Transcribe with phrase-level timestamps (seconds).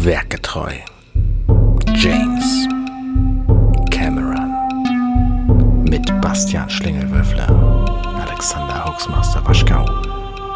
[0.00, 0.74] Werketreu.
[1.96, 2.68] James
[3.90, 4.52] Cameron.
[5.82, 7.48] Mit Bastian Schlingelwürfler,
[8.24, 9.84] Alexander Hoaxmaster Waschkau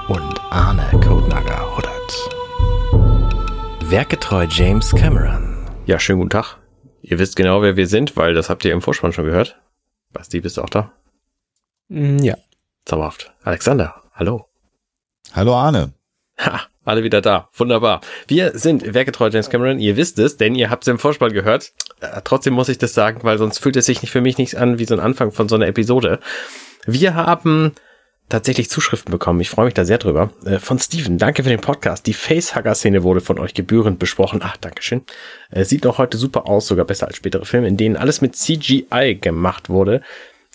[0.06, 3.90] und Arne Codenager Huddert.
[3.90, 5.67] Werketreu James Cameron.
[5.87, 6.59] Ja, schönen guten Tag.
[7.01, 9.61] Ihr wisst genau, wer wir sind, weil das habt ihr im Vorspann schon gehört.
[10.13, 10.93] Basti, bist du auch da?
[11.88, 12.37] Ja.
[12.85, 13.35] Zauberhaft.
[13.43, 14.47] Alexander, hallo.
[15.33, 15.95] Hallo Arne.
[16.38, 17.48] Ha, alle wieder da.
[17.55, 18.01] Wunderbar.
[18.27, 19.78] Wir sind Werketreu James Cameron.
[19.78, 21.72] Ihr wisst es, denn ihr habt es im Vorspann gehört.
[22.00, 24.55] Äh, trotzdem muss ich das sagen, weil sonst fühlt es sich nicht für mich nichts
[24.55, 26.18] an wie so ein Anfang von so einer Episode.
[26.86, 27.72] Wir haben
[28.28, 29.41] tatsächlich Zuschriften bekommen.
[29.41, 30.30] Ich freue mich da sehr drüber.
[30.45, 31.18] Äh, von Steven.
[31.18, 32.06] Danke für den Podcast.
[32.06, 34.41] Die Facehugger-Szene wurde von euch gebührend besprochen.
[34.42, 35.02] Ach, Dankeschön.
[35.50, 38.34] Äh, sieht noch heute super aus, sogar besser als spätere Filme, in denen alles mit
[38.34, 40.00] CGI gemacht wurde.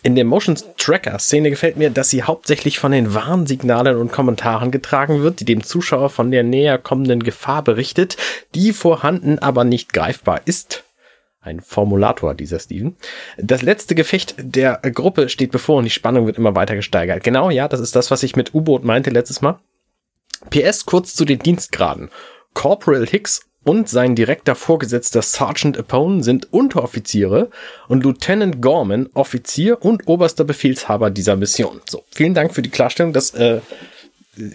[0.04, 4.72] In der Motion Tracker Szene gefällt mir, dass sie hauptsächlich von den Warnsignalen und Kommentaren
[4.72, 8.16] getragen wird, die dem Zuschauer von der näher kommenden Gefahr berichtet,
[8.54, 10.84] die vorhanden, aber nicht greifbar ist.
[11.42, 12.96] Ein Formulator, dieser Steven.
[13.38, 17.24] Das letzte Gefecht der Gruppe steht bevor und die Spannung wird immer weiter gesteigert.
[17.24, 19.60] Genau, ja, das ist das, was ich mit U-Boot meinte letztes Mal.
[20.50, 22.10] PS kurz zu den Dienstgraden.
[22.54, 27.50] Corporal Hicks und sein direkter Vorgesetzter Sergeant Apone sind Unteroffiziere
[27.90, 31.82] und Lieutenant Gorman Offizier und oberster Befehlshaber dieser Mission.
[31.90, 33.60] So, vielen Dank für die Klarstellung, dass äh,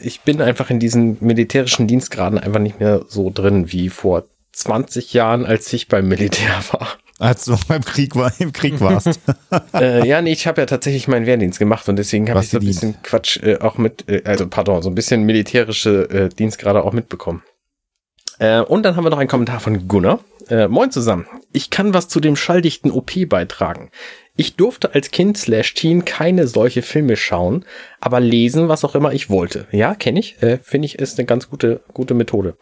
[0.02, 5.12] ich bin einfach in diesen militärischen Dienstgraden einfach nicht mehr so drin wie vor 20
[5.12, 6.88] Jahren, als ich beim Militär war.
[7.18, 9.20] Als du beim Krieg war, im Krieg warst.
[9.74, 12.58] äh, ja, nee, ich habe ja tatsächlich meinen Wehrdienst gemacht und deswegen habe ich so
[12.58, 16.82] ein bisschen Quatsch äh, auch mit, äh, also pardon, so ein bisschen militärische äh, Dienstgrade
[16.82, 17.42] auch mitbekommen.
[18.38, 20.20] Äh, und dann haben wir noch einen Kommentar von Gunnar.
[20.48, 21.26] Äh, Moin zusammen.
[21.52, 23.90] Ich kann was zu dem schalldichten OP beitragen.
[24.34, 27.66] Ich durfte als Kind slash Teen keine solche Filme schauen,
[28.00, 29.66] aber lesen, was auch immer ich wollte.
[29.72, 30.42] Ja, kenne ich.
[30.42, 32.56] Äh, Finde ich, ist eine ganz gute, gute Methode.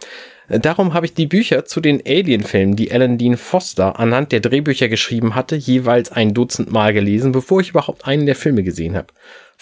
[0.49, 4.41] Äh, darum habe ich die Bücher zu den Alien-Filmen, die Alan Dean Foster anhand der
[4.41, 8.97] Drehbücher geschrieben hatte, jeweils ein Dutzend Mal gelesen, bevor ich überhaupt einen der Filme gesehen
[8.97, 9.09] habe.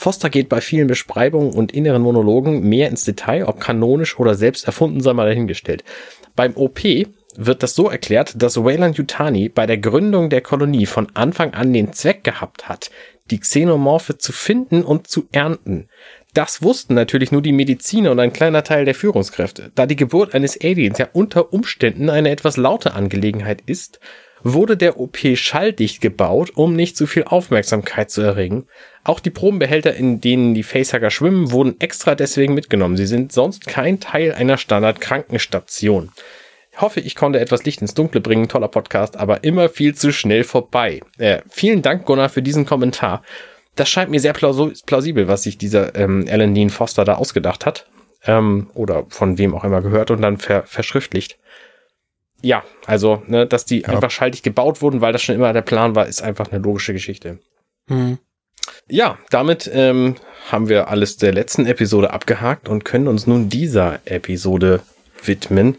[0.00, 4.64] Foster geht bei vielen Beschreibungen und inneren Monologen mehr ins Detail, ob kanonisch oder selbst
[4.64, 5.82] erfunden sei mal dahingestellt.
[6.36, 6.78] Beim OP
[7.34, 11.72] wird das so erklärt, dass Wayland Yutani bei der Gründung der Kolonie von Anfang an
[11.72, 12.92] den Zweck gehabt hat,
[13.32, 15.88] die Xenomorphe zu finden und zu ernten.
[16.32, 19.72] Das wussten natürlich nur die Mediziner und ein kleiner Teil der Führungskräfte.
[19.74, 23.98] Da die Geburt eines Aliens ja unter Umständen eine etwas laute Angelegenheit ist,
[24.42, 28.66] wurde der OP schalldicht gebaut, um nicht zu viel Aufmerksamkeit zu erregen.
[29.04, 32.96] Auch die Probenbehälter, in denen die Facehugger schwimmen, wurden extra deswegen mitgenommen.
[32.96, 36.12] Sie sind sonst kein Teil einer Standard-Krankenstation.
[36.72, 38.48] Ich hoffe, ich konnte etwas Licht ins Dunkle bringen.
[38.48, 41.00] Toller Podcast, aber immer viel zu schnell vorbei.
[41.18, 43.22] Äh, vielen Dank, Gunnar, für diesen Kommentar.
[43.74, 47.86] Das scheint mir sehr plausibel, was sich dieser ähm, Alan Dean Foster da ausgedacht hat.
[48.24, 51.38] Ähm, oder von wem auch immer gehört und dann ver verschriftlicht
[52.42, 53.88] ja, also, ne, dass die ja.
[53.88, 56.92] einfach schaltig gebaut wurden, weil das schon immer der Plan war, ist einfach eine logische
[56.92, 57.40] Geschichte.
[57.88, 58.18] Hm.
[58.88, 60.16] Ja, damit ähm,
[60.50, 64.80] haben wir alles der letzten Episode abgehakt und können uns nun dieser Episode
[65.24, 65.78] widmen.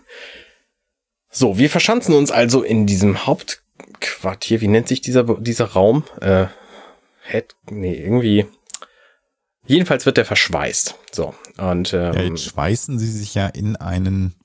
[1.32, 4.62] So, wir verschanzen uns also in diesem Hauptquartier.
[4.62, 6.04] Wie nennt sich dieser, dieser Raum?
[6.22, 6.48] Äh,
[7.24, 8.48] Head, nee, irgendwie.
[9.66, 10.96] Jedenfalls wird der verschweißt.
[11.12, 14.36] So, und ähm, ja, jetzt schweißen sie sich ja in einen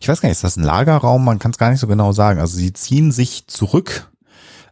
[0.00, 1.24] ich weiß gar nicht, ist das ein Lagerraum?
[1.24, 2.40] Man kann es gar nicht so genau sagen.
[2.40, 4.10] Also sie ziehen sich zurück.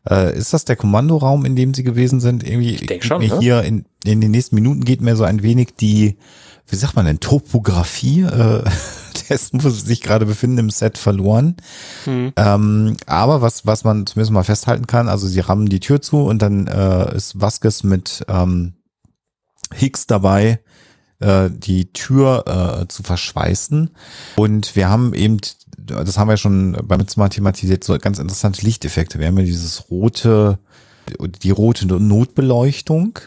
[0.09, 2.43] Äh, ist das der Kommandoraum, in dem sie gewesen sind?
[2.43, 3.19] Irgendwie ich denke schon.
[3.21, 3.41] Mir ne?
[3.41, 6.17] Hier in, in den nächsten Minuten geht mir so ein wenig die,
[6.67, 8.65] wie sagt man denn, Topografie äh,
[9.29, 11.57] dessen, wo sie sich gerade befinden im Set verloren.
[12.05, 12.33] Hm.
[12.37, 16.19] Ähm, aber was, was man zumindest mal festhalten kann, also sie rammen die Tür zu
[16.19, 18.75] und dann äh, ist Vasquez mit ähm,
[19.73, 20.61] Hicks dabei,
[21.23, 23.91] äh, die Tür äh, zu verschweißen.
[24.37, 25.39] Und wir haben eben,
[25.79, 29.19] das haben wir schon beim letzten Mal thematisiert, so ganz interessante Lichteffekte.
[29.19, 30.59] Wir haben ja dieses rote,
[31.43, 33.19] die rote Notbeleuchtung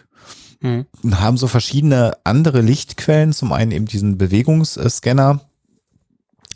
[0.61, 0.85] mhm.
[1.03, 3.33] und haben so verschiedene andere Lichtquellen.
[3.33, 5.41] Zum einen eben diesen Bewegungsscanner,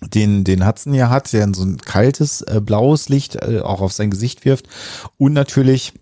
[0.01, 3.91] den, den Hudson ja hat, der so ein kaltes, äh, blaues Licht äh, auch auf
[3.91, 4.67] sein Gesicht wirft.
[5.17, 5.93] Und natürlich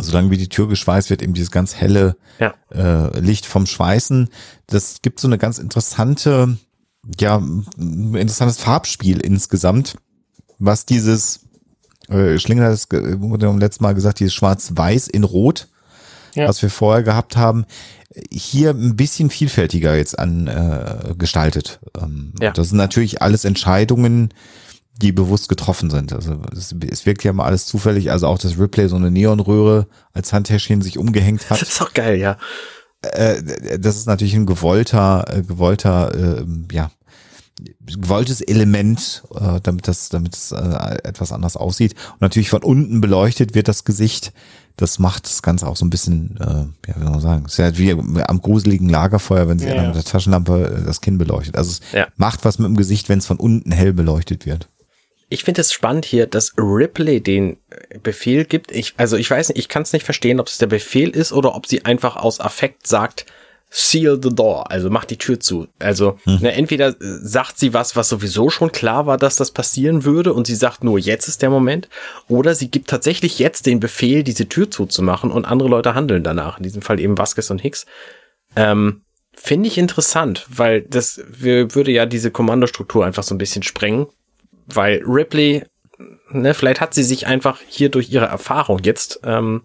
[0.00, 2.54] solange wie die Tür geschweißt wird, eben dieses ganz helle ja.
[2.70, 4.28] äh, Licht vom Schweißen.
[4.66, 6.56] Das gibt so eine ganz interessante,
[7.18, 7.42] ja,
[7.76, 9.96] interessantes Farbspiel insgesamt,
[10.58, 11.40] was dieses,
[12.08, 15.68] äh, Schlinger hat es beim letzten Mal gesagt, dieses Schwarz-Weiß in Rot,
[16.34, 16.48] ja.
[16.48, 17.66] was wir vorher gehabt haben,
[18.30, 21.80] hier ein bisschen vielfältiger jetzt an äh, gestaltet.
[22.00, 22.52] Ähm, ja.
[22.52, 24.30] Das sind natürlich alles Entscheidungen,
[25.00, 26.12] die bewusst getroffen sind.
[26.12, 29.86] Also es, es wirkt ja mal alles zufällig, also auch das Replay so eine Neonröhre
[30.12, 31.60] als Handtäschchen sich umgehängt hat.
[31.68, 32.36] Das ist doch geil, ja.
[33.02, 36.90] Äh, das ist natürlich ein gewollter, äh, gewollter, äh, ja,
[37.86, 41.94] gewolltes Element, äh, damit das, damit es äh, etwas anders aussieht.
[42.14, 44.32] Und natürlich von unten beleuchtet wird das Gesicht.
[44.76, 47.52] Das macht das Ganze auch so ein bisschen, äh, ja, wie soll man sagen, es
[47.52, 47.92] ist ja wie
[48.22, 51.56] am gruseligen Lagerfeuer, wenn sie ja, mit der Taschenlampe das Kinn beleuchtet.
[51.56, 52.06] Also es ja.
[52.16, 54.68] macht was mit dem Gesicht, wenn es von unten hell beleuchtet wird.
[55.28, 57.58] Ich finde es spannend hier, dass Ripley den
[58.02, 58.72] Befehl gibt.
[58.72, 61.32] Ich, also ich weiß nicht, ich kann es nicht verstehen, ob es der Befehl ist
[61.32, 63.26] oder ob sie einfach aus Affekt sagt,
[63.70, 65.68] seal the door, also mach die Tür zu.
[65.78, 66.38] Also hm.
[66.40, 70.46] ne, entweder sagt sie was, was sowieso schon klar war, dass das passieren würde und
[70.46, 71.88] sie sagt nur, jetzt ist der Moment,
[72.28, 76.56] oder sie gibt tatsächlich jetzt den Befehl, diese Tür zuzumachen und andere Leute handeln danach.
[76.56, 77.84] In diesem Fall eben Vasquez und Hicks.
[78.56, 79.02] Ähm,
[79.34, 84.06] Finde ich interessant, weil das würde ja diese Kommandostruktur einfach so ein bisschen sprengen,
[84.72, 85.64] weil Ripley,
[86.30, 89.62] ne, vielleicht hat sie sich einfach hier durch ihre Erfahrung jetzt ähm,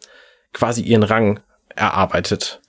[0.54, 1.40] quasi ihren Rang
[1.76, 2.62] erarbeitet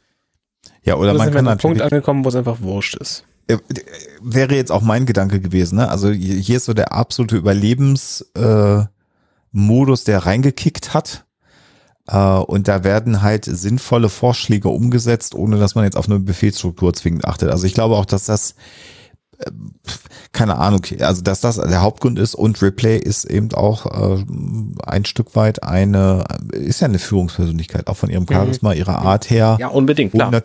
[0.85, 3.25] ja, oder, oder man kann an einem Punkt angekommen, wo es einfach wurscht ist.
[3.47, 3.59] Äh,
[4.23, 5.77] wäre jetzt auch mein Gedanke gewesen.
[5.77, 5.89] Ne?
[5.89, 8.93] Also hier ist so der absolute Überlebensmodus,
[10.03, 11.25] äh, der reingekickt hat.
[12.07, 16.93] Äh, und da werden halt sinnvolle Vorschläge umgesetzt, ohne dass man jetzt auf eine Befehlsstruktur
[16.93, 17.51] zwingend achtet.
[17.51, 18.55] Also ich glaube auch, dass das äh,
[20.33, 24.25] keine Ahnung, also dass das der Hauptgrund ist und Ripley ist eben auch äh,
[24.85, 28.33] ein Stück weit eine, ist ja eine Führungspersönlichkeit, auch von ihrem mhm.
[28.35, 29.57] Charisma, ihrer Art her.
[29.61, 30.43] Ja, unbedingt, klar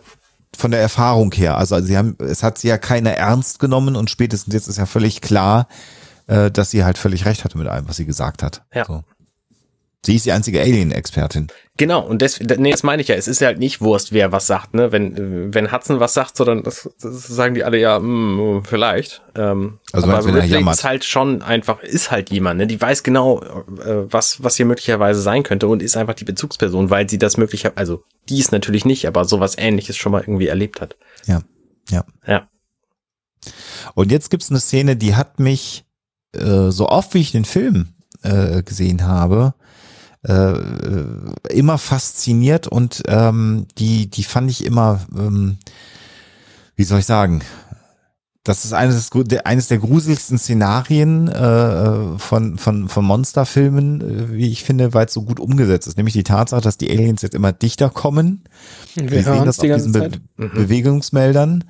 [0.56, 1.56] von der Erfahrung her.
[1.56, 4.86] Also, sie haben, es hat sie ja keiner ernst genommen und spätestens jetzt ist ja
[4.86, 5.68] völlig klar,
[6.26, 8.62] äh, dass sie halt völlig recht hatte mit allem, was sie gesagt hat.
[8.74, 8.84] Ja.
[8.84, 9.02] So.
[10.04, 11.48] Sie ist die einzige Alien-Expertin.
[11.76, 13.16] Genau, und das, nee, das meine ich ja.
[13.16, 14.92] Es ist ja halt nicht Wurst, wer was sagt, ne?
[14.92, 19.22] Wenn, wenn Hudson was sagt, sondern das, das sagen die alle ja, mh, hm, vielleicht.
[19.34, 22.66] Ähm, also aber wenn Ripley ist halt schon einfach, ist halt jemand, ne?
[22.66, 26.88] Die weiß genau, äh, was, was hier möglicherweise sein könnte und ist einfach die Bezugsperson,
[26.88, 30.80] weil sie das möglicherweise, also dies natürlich nicht, aber sowas ähnliches schon mal irgendwie erlebt
[30.80, 30.96] hat.
[31.26, 31.42] Ja,
[31.90, 32.04] ja.
[32.26, 32.48] Ja.
[33.94, 35.84] Und jetzt gibt's eine Szene, die hat mich
[36.32, 39.54] äh, so oft wie ich den Film äh, gesehen habe,
[40.22, 40.54] äh,
[41.48, 45.58] immer fasziniert und ähm, die, die fand ich immer, ähm,
[46.76, 47.42] wie soll ich sagen,
[48.42, 49.10] das ist eines,
[49.44, 55.12] eines der gruseligsten Szenarien äh, von, von, von Monsterfilmen, äh, wie ich finde, weil es
[55.12, 55.98] so gut umgesetzt ist.
[55.98, 58.44] Nämlich die Tatsache, dass die Aliens jetzt immer dichter kommen.
[58.94, 60.50] Wir, Wir sehen das auf diesen Be mhm.
[60.54, 61.64] Bewegungsmeldern.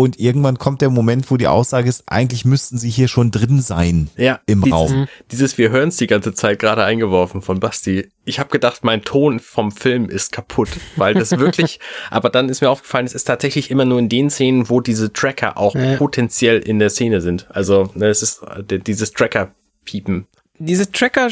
[0.00, 3.60] Und irgendwann kommt der Moment, wo die Aussage ist, eigentlich müssten sie hier schon drin
[3.60, 5.08] sein ja, im dieses, Raum.
[5.30, 8.08] Dieses Wir hören es die ganze Zeit gerade eingeworfen von Basti.
[8.24, 11.80] Ich habe gedacht, mein Ton vom Film ist kaputt, weil das wirklich,
[12.10, 15.12] aber dann ist mir aufgefallen, es ist tatsächlich immer nur in den Szenen, wo diese
[15.12, 15.96] Tracker auch ja.
[15.96, 17.46] potenziell in der Szene sind.
[17.50, 20.26] Also ne, es ist äh, dieses Tracker-Piepen.
[20.58, 21.28] Diese Tracker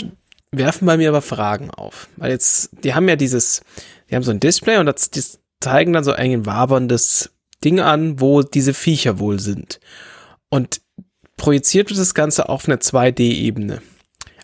[0.52, 2.06] werfen bei mir aber Fragen auf.
[2.18, 3.62] Weil jetzt, die haben ja dieses,
[4.10, 5.22] die haben so ein Display und das, die
[5.58, 7.30] zeigen dann so ein waberndes
[7.64, 9.80] Ding an, wo diese Viecher wohl sind.
[10.48, 10.80] Und
[11.36, 13.82] projiziert wird das Ganze auf eine 2D-Ebene.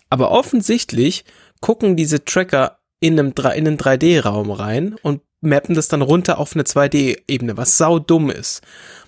[0.09, 1.25] Aber offensichtlich
[1.61, 6.55] gucken diese Tracker in, einem, in einen 3D-Raum rein und mappen das dann runter auf
[6.55, 8.61] eine 2D-Ebene, was sau dumm ist.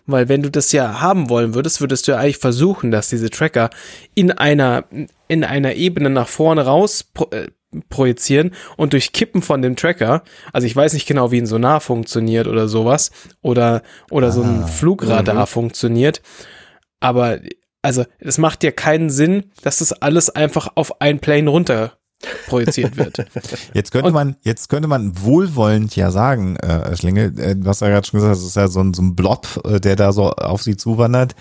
[0.06, 3.30] Weil wenn du das ja haben wollen würdest, würdest du ja eigentlich versuchen, dass diese
[3.30, 3.69] Tracker
[4.15, 4.86] in einer,
[5.27, 7.48] in einer Ebene nach vorne raus äh,
[7.90, 10.24] projizieren und durch Kippen von dem Tracker,
[10.54, 13.12] also ich weiß nicht genau, wie ein Sonar funktioniert oder sowas,
[13.42, 15.48] oder, oder ah, so ein ah, Flugradar mhm.
[15.48, 16.22] funktioniert,
[17.00, 17.40] aber
[17.81, 21.97] also es macht ja keinen Sinn, dass das alles einfach auf ein Plane runter
[22.47, 23.26] projiziert wird.
[23.74, 28.07] Jetzt könnte man, jetzt könnte man wohlwollend ja sagen, äh, Schlinge, äh, was er gerade
[28.07, 30.31] schon gesagt hat, das ist ja so ein, so ein Blob, äh, der da so
[30.31, 31.36] auf sie zuwandert.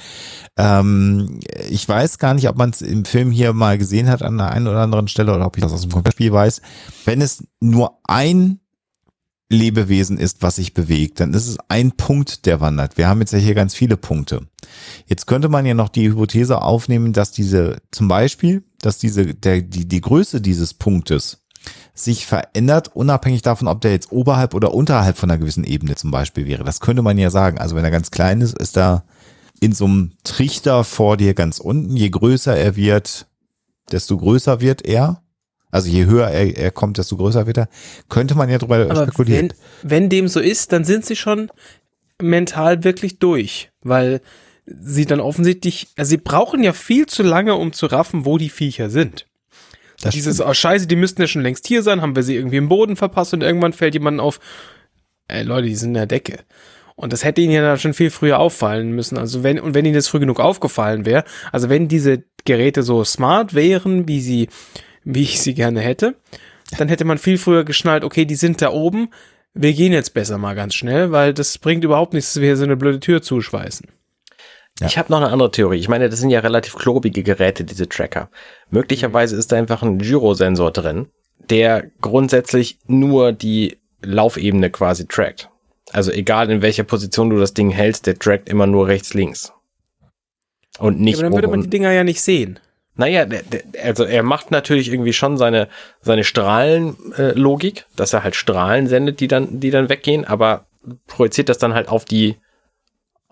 [0.57, 4.37] Ähm, ich weiß gar nicht, ob man es im Film hier mal gesehen hat an
[4.39, 6.61] der einen oder anderen Stelle oder ob ich das aus dem Computerspiel weiß.
[7.05, 8.61] Wenn es nur ein
[9.49, 12.99] Lebewesen ist, was sich bewegt, dann ist es ein Punkt, der wandert.
[12.99, 14.49] Wir haben jetzt ja hier ganz viele Punkte.
[15.07, 19.63] Jetzt könnte man ja noch die Hypothese aufnehmen, dass diese, zum Beispiel, dass diese, der,
[19.63, 21.43] die, die Größe dieses Punktes
[21.93, 26.13] sich verändert, unabhängig davon, ob der jetzt oberhalb oder unterhalb von einer gewissen Ebene zum
[26.13, 26.63] Beispiel wäre.
[26.63, 27.59] Das könnte man ja sagen.
[27.59, 29.05] Also wenn er ganz klein ist, ist er
[29.61, 31.97] in so einem Trichter vor dir ganz unten.
[31.97, 33.27] Je größer er wird,
[33.91, 35.23] desto größer wird er.
[35.73, 37.69] Also je höher er, er kommt, desto größer wird er.
[38.09, 39.53] Könnte man ja drüber Aber spekulieren.
[39.83, 41.51] Wenn, wenn dem so ist, dann sind sie schon
[42.23, 44.21] mental wirklich durch, weil
[44.67, 48.51] sie dann offensichtlich, also sie brauchen ja viel zu lange, um zu raffen, wo die
[48.51, 49.27] Viecher sind.
[50.01, 52.57] Das Dieses, oh scheiße, die müssten ja schon längst hier sein, haben wir sie irgendwie
[52.57, 54.41] im Boden verpasst und irgendwann fällt jemand auf,
[55.29, 56.41] ey Leute, die sind in der Decke.
[56.97, 59.19] Und das hätte ihnen ja schon viel früher auffallen müssen.
[59.19, 63.05] Also wenn, und wenn ihnen das früh genug aufgefallen wäre, also wenn diese Geräte so
[63.05, 64.49] smart wären, wie sie,
[65.05, 66.17] wie ich sie gerne hätte,
[66.79, 69.11] dann hätte man viel früher geschnallt, okay, die sind da oben,
[69.55, 72.57] wir gehen jetzt besser mal ganz schnell, weil das bringt überhaupt nichts, dass wir hier
[72.57, 73.89] so eine blöde Tür zuschweißen.
[74.81, 74.87] Ja.
[74.87, 75.79] Ich habe noch eine andere Theorie.
[75.79, 78.29] Ich meine, das sind ja relativ klobige Geräte, diese Tracker.
[78.71, 81.09] Möglicherweise ist da einfach ein Gyrosensor drin,
[81.49, 85.49] der grundsätzlich nur die Laufebene quasi trackt.
[85.93, 89.53] Also egal in welcher Position du das Ding hältst, der trackt immer nur rechts, links.
[90.79, 91.21] Und nicht.
[91.21, 92.61] Ja, aber dann würde man die Dinger ja nicht sehen.
[92.97, 95.69] Naja, der, der, also er macht natürlich irgendwie schon seine,
[96.01, 100.67] seine Strahlenlogik, äh, dass er halt Strahlen sendet, die dann, die dann weggehen, aber
[101.07, 102.37] projiziert das dann halt auf die,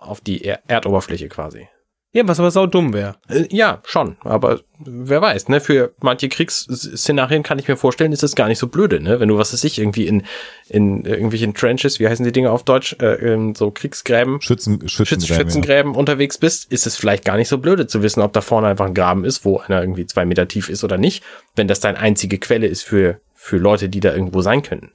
[0.05, 1.69] auf die er Erdoberfläche quasi.
[2.15, 3.17] Ja, was aber sau dumm wäre.
[3.29, 4.17] Äh, ja, schon.
[4.21, 5.61] Aber wer weiß, ne?
[5.61, 9.19] Für manche Kriegsszenarien kann ich mir vorstellen, ist das gar nicht so blöde, ne?
[9.19, 10.23] Wenn du, was weiß ich, irgendwie in,
[10.69, 15.93] in irgendwelchen Trenches, wie heißen die Dinge auf Deutsch, äh, so Kriegsgräben, Schützen, Schützengräben, Schützengräben
[15.95, 15.99] ja.
[15.99, 18.87] unterwegs bist, ist es vielleicht gar nicht so blöde zu wissen, ob da vorne einfach
[18.87, 21.25] ein Graben ist, wo einer irgendwie zwei Meter tief ist oder nicht,
[21.57, 24.93] wenn das deine einzige Quelle ist für, für Leute, die da irgendwo sein können.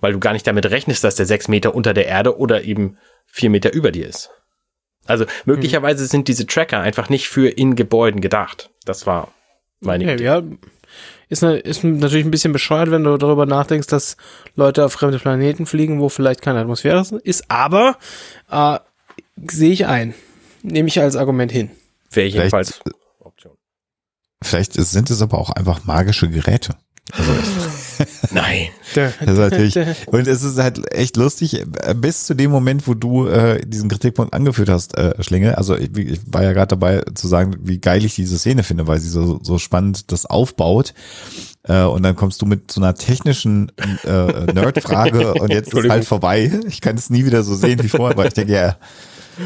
[0.00, 2.96] Weil du gar nicht damit rechnest, dass der sechs Meter unter der Erde oder eben
[3.26, 4.30] vier Meter über dir ist.
[5.06, 6.08] Also möglicherweise hm.
[6.08, 8.70] sind diese Tracker einfach nicht für in Gebäuden gedacht.
[8.84, 9.32] Das war
[9.80, 10.24] meine okay, Idee.
[10.24, 10.42] Ja,
[11.28, 14.16] ist, ne, ist natürlich ein bisschen bescheuert, wenn du darüber nachdenkst, dass
[14.54, 17.50] Leute auf fremde Planeten fliegen, wo vielleicht keine Atmosphäre ist.
[17.50, 17.96] Aber
[18.50, 18.78] äh,
[19.46, 20.14] sehe ich ein.
[20.62, 21.70] Nehme ich als Argument hin.
[22.10, 22.80] Wäre jedenfalls
[23.18, 23.54] Option.
[24.42, 26.76] Vielleicht sind es aber auch einfach magische Geräte.
[27.12, 27.32] Also
[28.30, 28.68] Nein.
[28.94, 31.64] Das ist natürlich, und es ist halt echt lustig,
[31.96, 35.58] bis zu dem Moment, wo du äh, diesen Kritikpunkt angeführt hast, äh, Schlinge.
[35.58, 38.86] Also ich, ich war ja gerade dabei zu sagen, wie geil ich diese Szene finde,
[38.86, 40.94] weil sie so, so spannend das aufbaut.
[41.64, 43.70] Äh, und dann kommst du mit so einer technischen
[44.04, 46.50] äh, Nerd-Frage und jetzt ist halt vorbei.
[46.66, 48.76] Ich kann es nie wieder so sehen wie vorher, weil ich denke, ja,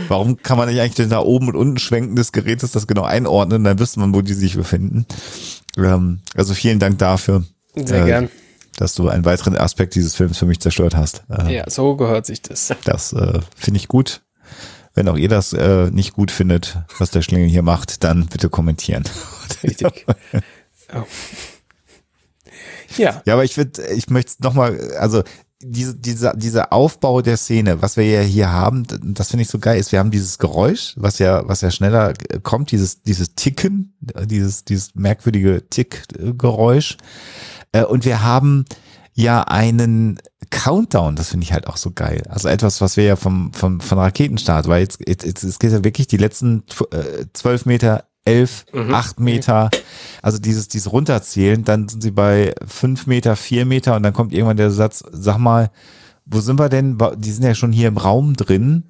[0.09, 3.05] Warum kann man nicht eigentlich den da oben und unten schwenken des Gerätes das genau
[3.05, 3.65] einordnen?
[3.65, 5.07] Dann wüsste man, wo die sich befinden.
[5.76, 7.45] Ähm, also vielen Dank dafür.
[7.76, 8.30] Sehr äh, gern.
[8.76, 11.25] Dass du einen weiteren Aspekt dieses Films für mich zerstört hast.
[11.30, 12.73] Äh, ja, so gehört sich das.
[12.85, 14.23] Das äh, finde ich gut.
[14.95, 18.49] Wenn auch ihr das äh, nicht gut findet, was der Schlingel hier macht, dann bitte
[18.49, 19.04] kommentieren.
[19.62, 20.06] Richtig.
[20.95, 21.02] oh.
[22.97, 23.23] Ja.
[23.26, 25.23] Ja, aber ich würde, ich möchte nochmal, also
[25.61, 29.59] diese, diese, dieser Aufbau der Szene, was wir ja hier haben, das finde ich so
[29.59, 33.95] geil ist, wir haben dieses Geräusch, was ja, was ja schneller kommt, dieses, dieses Ticken,
[34.00, 36.97] dieses, dieses merkwürdige Tick-Geräusch.
[37.73, 38.65] Äh, und wir haben
[39.15, 40.19] ja einen
[40.51, 42.23] Countdown, das finde ich halt auch so geil.
[42.29, 45.73] Also etwas, was wir ja vom, vom, von Raketenstart, weil jetzt, jetzt, jetzt es geht
[45.73, 48.93] ja wirklich die letzten äh, zwölf Meter, elf, mhm.
[48.93, 49.71] acht Meter,
[50.21, 54.33] also dieses, dieses runterzählen, dann sind sie bei fünf Meter, vier Meter und dann kommt
[54.33, 55.71] irgendwann der Satz, sag mal,
[56.27, 56.99] wo sind wir denn?
[57.17, 58.85] Die sind ja schon hier im Raum drin.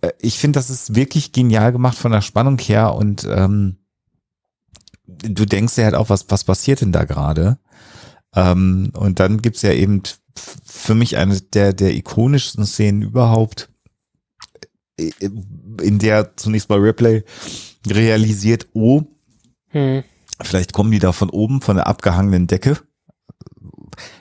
[0.00, 3.76] Äh, ich finde, das ist wirklich genial gemacht von der Spannung her und ähm,
[5.06, 7.58] du denkst ja halt auch, was, was passiert denn da gerade?
[8.34, 10.02] Ähm, und dann gibt's ja eben
[10.64, 13.70] für mich eine der, der ikonischsten Szenen überhaupt,
[14.98, 15.10] äh,
[15.82, 17.24] in der zunächst mal Ripley
[17.86, 19.02] realisiert, oh,
[19.68, 20.02] hm.
[20.42, 22.78] vielleicht kommen die da von oben, von der abgehangenen Decke.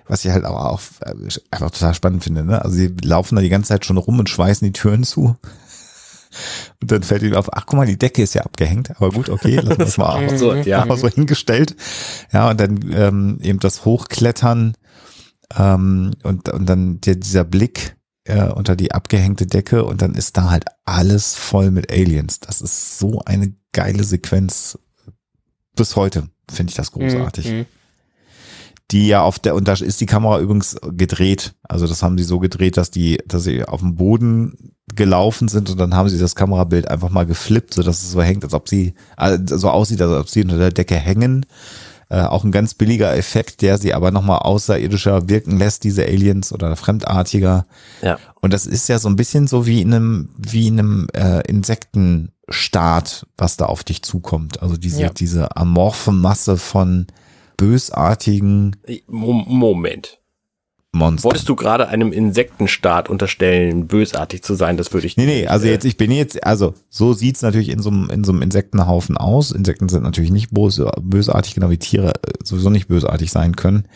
[0.08, 1.14] Was ich halt auch, auch äh,
[1.52, 2.44] einfach total spannend finde.
[2.44, 2.64] Ne?
[2.64, 5.36] Also sie laufen da die ganze Zeit schon rum und schweißen die Türen zu.
[6.82, 9.30] Und dann fällt ihm auf, ach guck mal, die Decke ist ja abgehängt, aber gut,
[9.30, 10.96] okay, lassen wir es mal auch so, ja.
[10.96, 11.76] so hingestellt.
[12.32, 14.74] Ja, und dann ähm, eben das Hochklettern
[15.58, 20.38] ähm, und, und dann der, dieser Blick äh, unter die abgehängte Decke und dann ist
[20.38, 22.40] da halt alles voll mit Aliens.
[22.40, 24.80] Das ist so eine geile Sequenz.
[25.76, 27.52] Bis heute finde ich das großartig.
[27.52, 27.66] Mhm
[28.92, 31.56] die ja auf der, und da ist die Kamera übrigens gedreht.
[31.64, 35.70] Also das haben sie so gedreht, dass die, dass sie auf dem Boden gelaufen sind
[35.70, 38.54] und dann haben sie das Kamerabild einfach mal geflippt, so dass es so hängt, als
[38.54, 41.46] ob sie, also so aussieht, als ob sie unter der Decke hängen.
[42.08, 46.54] Äh, auch ein ganz billiger Effekt, der sie aber nochmal außerirdischer wirken lässt, diese Aliens
[46.54, 47.66] oder fremdartiger.
[48.04, 48.20] Ja.
[48.42, 51.42] Und das ist ja so ein bisschen so wie in einem, wie in einem äh,
[51.48, 54.62] Insektenstaat, was da auf dich zukommt.
[54.62, 55.10] Also diese, ja.
[55.10, 57.08] diese amorphe Masse von
[57.58, 58.76] bösartigen
[59.08, 60.20] Moment.
[60.96, 61.26] Monster.
[61.26, 64.78] Wolltest du gerade einem Insektenstaat unterstellen, bösartig zu sein?
[64.78, 65.28] Das würde ich nicht.
[65.28, 68.10] Nee, nee, also äh, jetzt, ich bin jetzt, also so sieht's natürlich in so einem,
[68.10, 69.52] in so einem Insektenhaufen aus.
[69.52, 73.88] Insekten sind natürlich nicht böse, bösartig, genau wie Tiere äh, sowieso nicht bösartig sein können.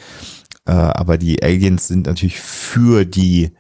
[0.65, 3.51] Äh, aber die Aliens sind natürlich für die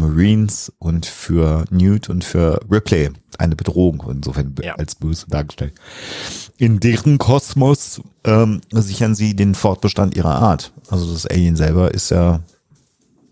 [0.00, 4.74] Marines und für Newt und für Ripley eine Bedrohung, insofern ja.
[4.74, 5.74] als böse dargestellt.
[6.58, 10.72] In deren Kosmos ähm, sichern sie den Fortbestand ihrer Art.
[10.90, 12.40] Also das Alien selber ist ja,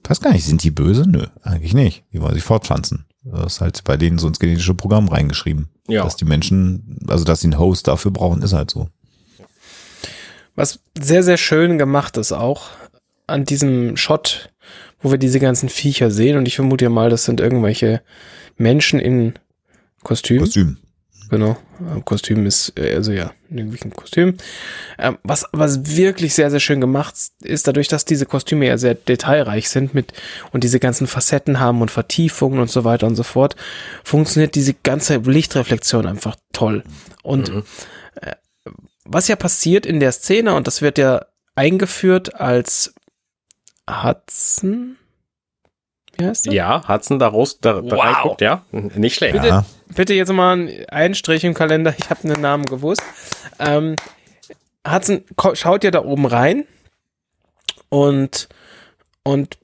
[0.05, 1.09] weiß gar nicht, sind die böse?
[1.09, 2.05] Nö, eigentlich nicht.
[2.13, 3.05] Die wollen sich fortpflanzen.
[3.25, 5.69] Das ist halt bei denen so ins genetische Programm reingeschrieben.
[5.89, 6.05] Ja.
[6.05, 8.89] Dass die Menschen, also dass sie einen Host dafür brauchen, ist halt so.
[10.55, 12.71] Was sehr, sehr schön gemacht ist auch
[13.27, 14.51] an diesem Shot,
[15.01, 16.39] wo wir diese ganzen Viecher sehen.
[16.39, 18.03] Und ich vermute ja mal, das sind irgendwelche
[18.57, 19.35] Menschen in
[20.05, 20.45] Kostümen.
[20.45, 20.77] Kostüm.
[21.29, 21.57] Genau.
[22.05, 24.37] Kostüm ist, äh, also ja, irgendwie ein Kostüm.
[24.99, 28.95] Ähm, was, was wirklich sehr, sehr schön gemacht ist, dadurch, dass diese Kostüme ja sehr
[28.95, 30.13] detailreich sind mit
[30.53, 33.57] und diese ganzen Facetten haben und Vertiefungen und so weiter und so fort,
[34.05, 36.85] funktioniert diese ganze Lichtreflexion einfach toll.
[37.23, 37.65] Und mhm.
[38.21, 38.33] äh,
[39.05, 42.95] was ja passiert in der Szene, und das wird ja eingeführt als
[43.89, 44.97] Hudson,
[46.17, 46.55] wie heißt das?
[46.55, 48.05] Ja, Hudson da, raus, da, da wow.
[48.05, 48.65] reinguckt, ja.
[48.71, 49.35] Nicht schlecht.
[49.35, 49.67] Bitte, ja.
[49.95, 51.95] Bitte jetzt mal einen Strich im Kalender.
[51.99, 53.03] Ich habe einen Namen gewusst.
[53.59, 53.97] Ähm,
[54.87, 55.25] Hudson
[55.55, 56.65] schaut ja da oben rein
[57.89, 58.49] und,
[59.23, 59.59] und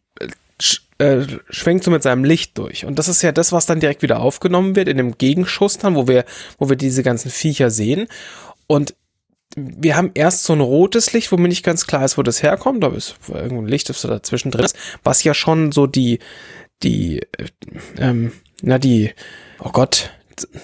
[0.99, 2.85] äh, schwenkt so mit seinem Licht durch.
[2.85, 5.97] Und das ist ja das, was dann direkt wieder aufgenommen wird in dem Gegenschuss dann,
[5.97, 6.25] wo wir,
[6.59, 8.09] wo wir diese ganzen Viecher sehen.
[8.67, 8.95] Und
[9.57, 12.43] wir haben erst so ein rotes Licht, wo mir nicht ganz klar ist, wo das
[12.43, 12.83] herkommt.
[12.83, 16.21] Da ist irgendein Licht, das da dazwischen drin ist, was ja schon so die,
[16.83, 17.49] die, äh,
[17.99, 19.13] ähm, na die,
[19.59, 20.11] oh Gott,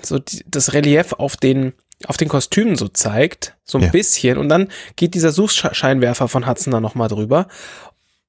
[0.03, 1.73] so die, das Relief auf den,
[2.07, 3.91] auf den Kostümen so zeigt, so ein ja.
[3.91, 4.39] bisschen.
[4.39, 7.49] Und dann geht dieser Suchscheinwerfer von Hudson da nochmal drüber.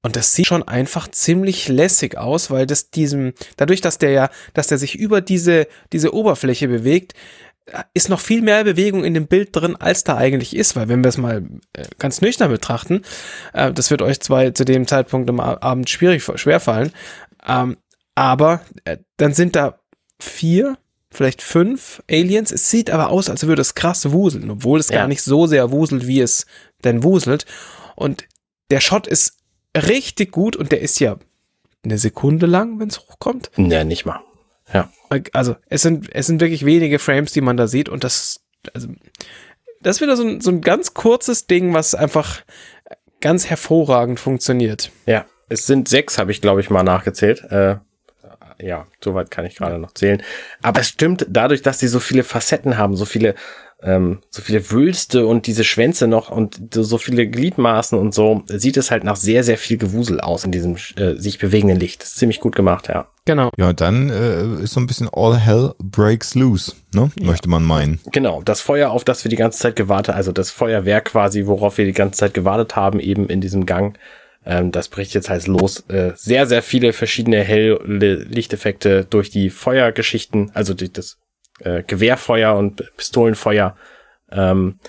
[0.01, 4.29] Und das sieht schon einfach ziemlich lässig aus, weil das diesem, dadurch, dass der ja,
[4.53, 7.13] dass der sich über diese, diese Oberfläche bewegt,
[7.93, 11.03] ist noch viel mehr Bewegung in dem Bild drin, als da eigentlich ist, weil wenn
[11.03, 11.43] wir es mal
[11.73, 13.01] äh, ganz nüchtern betrachten,
[13.53, 16.91] äh, das wird euch zwar zu dem Zeitpunkt am Abend schwierig, schwerfallen,
[17.45, 17.77] ähm,
[18.15, 19.79] aber äh, dann sind da
[20.19, 20.77] vier,
[21.11, 22.51] vielleicht fünf Aliens.
[22.51, 24.97] Es sieht aber aus, als würde es krass wuseln, obwohl es ja.
[24.97, 26.45] gar nicht so sehr wuselt, wie es
[26.83, 27.45] denn wuselt.
[27.95, 28.27] Und
[28.71, 29.37] der Shot ist
[29.75, 31.17] richtig gut und der ist ja
[31.83, 33.51] eine Sekunde lang, wenn es hochkommt.
[33.57, 34.21] Ja, nicht mal.
[34.73, 34.91] Ja.
[35.33, 38.41] Also es sind, es sind wirklich wenige Frames, die man da sieht und das,
[38.73, 38.89] also,
[39.81, 42.41] das ist wieder so ein, so ein ganz kurzes Ding, was einfach
[43.21, 44.91] ganz hervorragend funktioniert.
[45.05, 47.43] Ja, es sind sechs, habe ich glaube ich mal nachgezählt.
[47.51, 47.77] Äh,
[48.61, 50.21] ja, soweit kann ich gerade noch zählen.
[50.61, 53.35] Aber es stimmt, dadurch, dass sie so viele Facetten haben, so viele
[53.81, 58.77] ähm, so viele Wülste und diese Schwänze noch und so viele Gliedmaßen und so, sieht
[58.77, 62.01] es halt nach sehr, sehr viel Gewusel aus in diesem äh, sich bewegenden Licht.
[62.01, 63.07] Das ist ziemlich gut gemacht, ja.
[63.25, 63.51] Genau.
[63.57, 67.11] Ja, dann äh, ist so ein bisschen all hell breaks loose, ne?
[67.17, 67.27] Ja.
[67.27, 67.99] Möchte man meinen.
[68.11, 71.77] Genau, das Feuer, auf das wir die ganze Zeit gewartet, also das Feuerwerk quasi, worauf
[71.77, 73.97] wir die ganze Zeit gewartet haben, eben in diesem Gang,
[74.49, 75.87] ähm, das bricht jetzt halt los.
[75.89, 81.19] Äh, sehr, sehr viele verschiedene helle Lichteffekte durch die Feuergeschichten, also durch das
[81.59, 83.77] äh, Gewehrfeuer und Pistolenfeuer.
[84.31, 84.79] Ähm,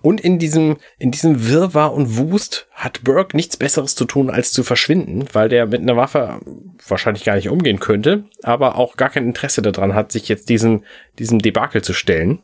[0.00, 4.52] und in diesem, in diesem Wirrwarr und Wust hat Burke nichts Besseres zu tun, als
[4.52, 6.40] zu verschwinden, weil der mit einer Waffe
[6.88, 10.84] wahrscheinlich gar nicht umgehen könnte, aber auch gar kein Interesse daran hat, sich jetzt diesem,
[11.18, 12.42] diesem Debakel zu stellen.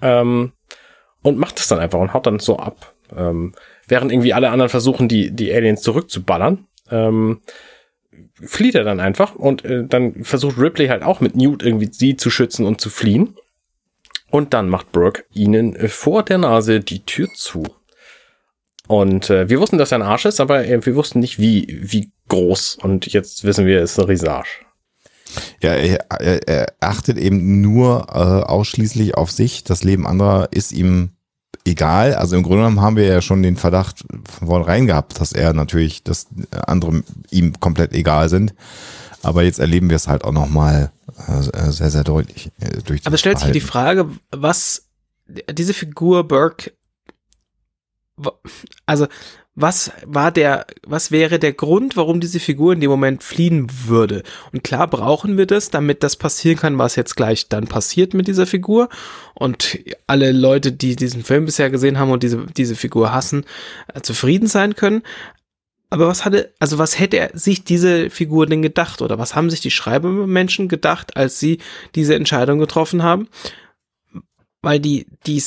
[0.00, 0.52] Ähm,
[1.22, 2.94] und macht es dann einfach und haut dann so ab.
[3.16, 3.54] Ähm,
[3.92, 6.66] während irgendwie alle anderen versuchen, die, die Aliens zurückzuballern.
[6.90, 7.42] Ähm,
[8.42, 12.16] flieht er dann einfach und äh, dann versucht Ripley halt auch mit Newt irgendwie sie
[12.16, 13.36] zu schützen und zu fliehen.
[14.30, 17.64] Und dann macht Brooke ihnen äh, vor der Nase die Tür zu.
[18.88, 21.78] Und äh, wir wussten, dass er ein Arsch ist, aber äh, wir wussten nicht, wie,
[21.82, 22.78] wie groß.
[22.80, 24.48] Und jetzt wissen wir, es ist ein Risage.
[25.62, 29.64] Ja, er, er, er achtet eben nur äh, ausschließlich auf sich.
[29.64, 31.10] Das Leben anderer ist ihm
[31.64, 32.14] egal.
[32.14, 34.04] Also im Grunde genommen haben wir ja schon den Verdacht
[34.38, 36.26] von vornherein gehabt, dass er natürlich, dass
[36.66, 38.54] andere ihm komplett egal sind.
[39.22, 40.90] Aber jetzt erleben wir es halt auch nochmal
[41.28, 42.50] äh, sehr, sehr deutlich.
[42.60, 44.88] Äh, durch Aber stellt sich die Frage, was
[45.26, 46.72] diese Figur Burke,
[48.84, 49.06] also
[49.54, 54.22] was war der, was wäre der Grund, warum diese Figur in dem Moment fliehen würde?
[54.50, 58.28] Und klar brauchen wir das, damit das passieren kann, was jetzt gleich dann passiert mit
[58.28, 58.88] dieser Figur.
[59.34, 63.44] Und alle Leute, die diesen Film bisher gesehen haben und diese, diese Figur hassen,
[63.92, 65.02] äh, zufrieden sein können.
[65.90, 69.02] Aber was hatte, also was hätte er sich diese Figur denn gedacht?
[69.02, 71.58] Oder was haben sich die Schreibermenschen gedacht, als sie
[71.94, 73.28] diese Entscheidung getroffen haben?
[74.62, 75.42] Weil die, die,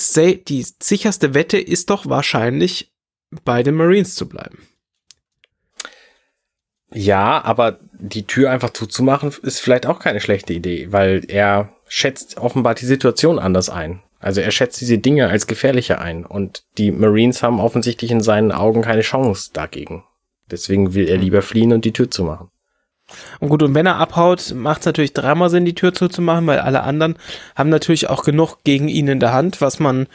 [0.47, 2.91] die sicherste Wette ist doch wahrscheinlich,
[3.43, 4.67] bei den Marines zu bleiben.
[6.93, 12.38] Ja, aber die Tür einfach zuzumachen ist vielleicht auch keine schlechte Idee, weil er schätzt
[12.38, 14.01] offenbar die Situation anders ein.
[14.19, 18.51] Also er schätzt diese Dinge als gefährlicher ein und die Marines haben offensichtlich in seinen
[18.51, 20.03] Augen keine Chance dagegen.
[20.49, 22.49] Deswegen will er lieber fliehen und die Tür zumachen.
[23.39, 26.59] Und gut, und wenn er abhaut, macht es natürlich dreimal Sinn, die Tür zuzumachen, weil
[26.59, 27.17] alle anderen
[27.55, 30.07] haben natürlich auch genug gegen ihn in der Hand, was man,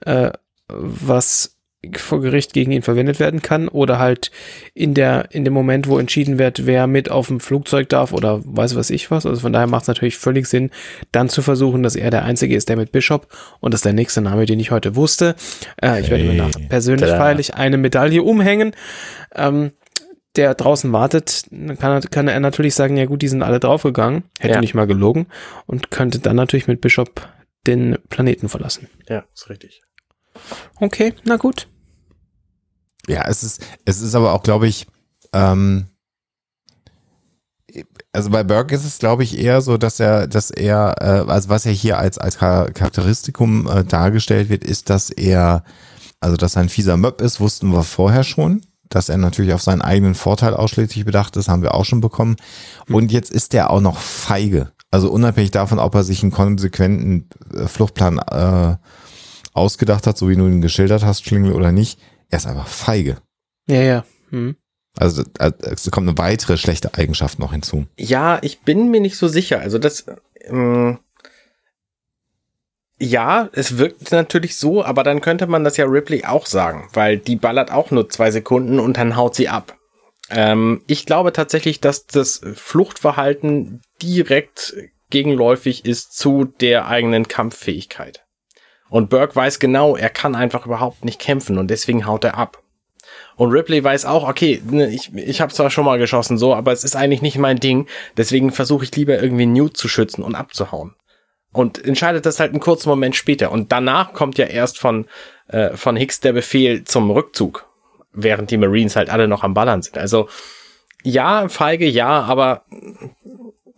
[0.00, 0.30] äh,
[0.68, 1.57] was
[1.96, 4.32] vor Gericht gegen ihn verwendet werden kann oder halt
[4.74, 8.40] in der in dem Moment, wo entschieden wird, wer mit auf dem Flugzeug darf oder
[8.44, 9.26] weiß was ich was.
[9.26, 10.70] Also von daher macht es natürlich völlig Sinn,
[11.12, 13.28] dann zu versuchen, dass er der Einzige ist, der mit Bishop
[13.60, 15.36] und das ist der nächste Name, den ich heute wusste.
[15.80, 18.72] Äh, ich werde mir nach persönlich feierlich eine Medaille umhängen.
[19.34, 19.70] Ähm,
[20.34, 24.24] der draußen wartet, dann kann, kann er natürlich sagen, ja gut, die sind alle draufgegangen,
[24.38, 24.60] hätte ja.
[24.60, 25.26] nicht mal gelogen
[25.66, 27.28] und könnte dann natürlich mit Bishop
[27.66, 28.88] den Planeten verlassen.
[29.08, 29.82] Ja, ist richtig.
[30.80, 31.68] Okay, na gut.
[33.06, 34.86] Ja, es ist, es ist aber auch, glaube ich,
[35.32, 35.86] ähm,
[38.12, 41.48] also bei Burke ist es, glaube ich, eher so, dass er, dass er, äh, also
[41.48, 45.62] was er hier als, als Charakteristikum äh, dargestellt wird, ist, dass er,
[46.20, 48.62] also dass er ein fieser Möb ist, wussten wir vorher schon.
[48.88, 52.36] Dass er natürlich auf seinen eigenen Vorteil ausschließlich bedacht ist, haben wir auch schon bekommen.
[52.88, 54.72] Und jetzt ist er auch noch feige.
[54.90, 58.76] Also unabhängig davon, ob er sich einen konsequenten äh, Fluchtplan äh,
[59.58, 63.18] ausgedacht hat, so wie du ihn geschildert hast, Schlingel oder nicht, er ist einfach feige.
[63.66, 64.04] Ja, ja.
[64.30, 64.56] Hm.
[64.98, 67.86] Also äh, es kommt eine weitere schlechte Eigenschaft noch hinzu.
[67.96, 69.60] Ja, ich bin mir nicht so sicher.
[69.60, 70.06] Also das,
[70.44, 70.98] ähm,
[72.98, 77.18] ja, es wirkt natürlich so, aber dann könnte man das ja Ripley auch sagen, weil
[77.18, 79.76] die ballert auch nur zwei Sekunden und dann haut sie ab.
[80.30, 84.74] Ähm, ich glaube tatsächlich, dass das Fluchtverhalten direkt
[85.10, 88.24] gegenläufig ist zu der eigenen Kampffähigkeit.
[88.90, 92.62] Und Burke weiß genau, er kann einfach überhaupt nicht kämpfen und deswegen haut er ab.
[93.36, 96.72] Und Ripley weiß auch, okay, ne, ich, ich habe zwar schon mal geschossen, so, aber
[96.72, 97.86] es ist eigentlich nicht mein Ding.
[98.16, 100.94] Deswegen versuche ich lieber irgendwie Newt zu schützen und abzuhauen.
[101.52, 103.52] Und entscheidet das halt einen kurzen Moment später.
[103.52, 105.06] Und danach kommt ja erst von,
[105.46, 107.66] äh, von Hicks der Befehl zum Rückzug.
[108.12, 109.98] Während die Marines halt alle noch am Ballern sind.
[109.98, 110.28] Also,
[111.04, 112.64] ja, feige, ja, aber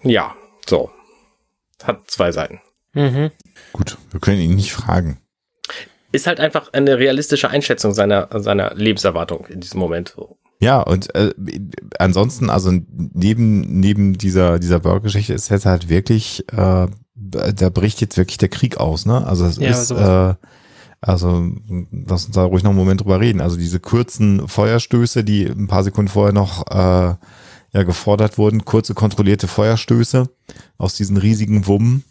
[0.03, 0.35] ja,
[0.67, 0.91] so.
[1.83, 2.61] Hat zwei Seiten.
[2.95, 3.31] Mhm.
[3.73, 5.21] Gut, wir können ihn nicht fragen
[6.13, 10.17] ist halt einfach eine realistische Einschätzung seiner, seiner Lebenserwartung in diesem Moment.
[10.61, 11.33] Ja, und äh,
[11.99, 18.17] ansonsten, also neben, neben dieser, dieser Burger-Geschichte ist jetzt halt wirklich, äh, da bricht jetzt
[18.17, 19.27] wirklich der Krieg aus, ne?
[19.27, 20.35] Also es ja, ist, äh,
[21.01, 21.51] also
[21.91, 23.41] lass uns da ruhig noch einen Moment drüber reden.
[23.41, 27.15] Also diese kurzen Feuerstöße, die ein paar Sekunden vorher noch äh,
[27.73, 30.29] ja gefordert wurden, kurze kontrollierte Feuerstöße
[30.77, 32.05] aus diesen riesigen Wummen,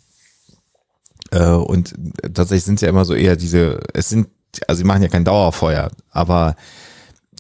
[1.32, 1.94] äh, und
[2.34, 4.30] tatsächlich sind es ja immer so eher diese, es sind,
[4.68, 6.56] also sie machen ja kein Dauerfeuer, aber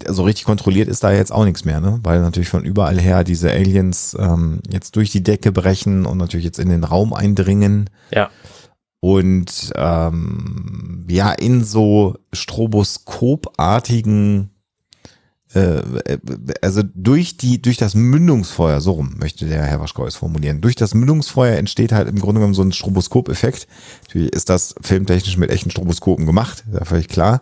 [0.08, 2.00] so richtig kontrolliert ist da jetzt auch nichts mehr, ne?
[2.04, 6.46] Weil natürlich von überall her diese Aliens ähm, jetzt durch die Decke brechen und natürlich
[6.46, 7.90] jetzt in den Raum eindringen.
[8.12, 8.30] Ja.
[9.02, 14.50] Und ähm, ja, in so stroboskopartigen
[16.62, 20.76] also durch die, durch das Mündungsfeuer, so rum möchte der Herr Waschkau es formulieren, durch
[20.76, 23.68] das Mündungsfeuer entsteht halt im Grunde genommen so ein Stroboskop-Effekt.
[24.06, 27.42] Natürlich ist das filmtechnisch mit echten Stroboskopen gemacht, ja völlig klar.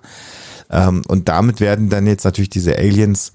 [0.69, 3.33] Ähm, und damit werden dann jetzt natürlich diese Aliens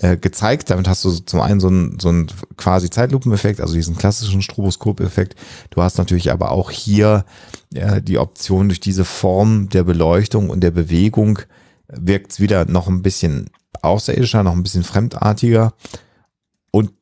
[0.00, 0.70] äh, gezeigt.
[0.70, 2.26] Damit hast du zum einen so einen, so einen
[2.56, 5.36] quasi Zeitlupeneffekt, also diesen klassischen Stroboskop-Effekt.
[5.70, 7.24] Du hast natürlich aber auch hier
[7.72, 11.38] äh, die Option durch diese Form der Beleuchtung und der Bewegung
[11.88, 13.50] wirkt es wieder noch ein bisschen
[13.82, 15.72] außerirdischer, noch ein bisschen fremdartiger.
[16.70, 16.92] Und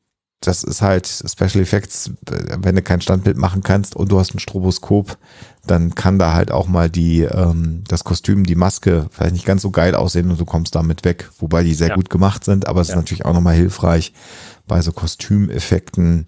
[0.41, 4.39] das ist halt Special Effects, wenn du kein Standbild machen kannst und du hast ein
[4.39, 5.17] Stroboskop,
[5.65, 9.61] dann kann da halt auch mal die, ähm, das Kostüm, die Maske vielleicht nicht ganz
[9.61, 11.95] so geil aussehen und du kommst damit weg, wobei die sehr ja.
[11.95, 12.93] gut gemacht sind, aber es ja.
[12.93, 14.13] ist natürlich auch nochmal hilfreich
[14.67, 16.27] bei so Kostümeffekten,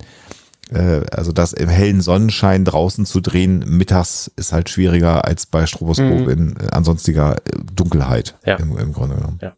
[0.72, 5.66] äh, also das im hellen Sonnenschein draußen zu drehen, mittags ist halt schwieriger als bei
[5.66, 6.30] Stroboskop mhm.
[6.30, 8.56] in äh, ansonstiger äh, Dunkelheit ja.
[8.56, 9.40] im, im Grunde genommen.
[9.42, 9.54] Ja.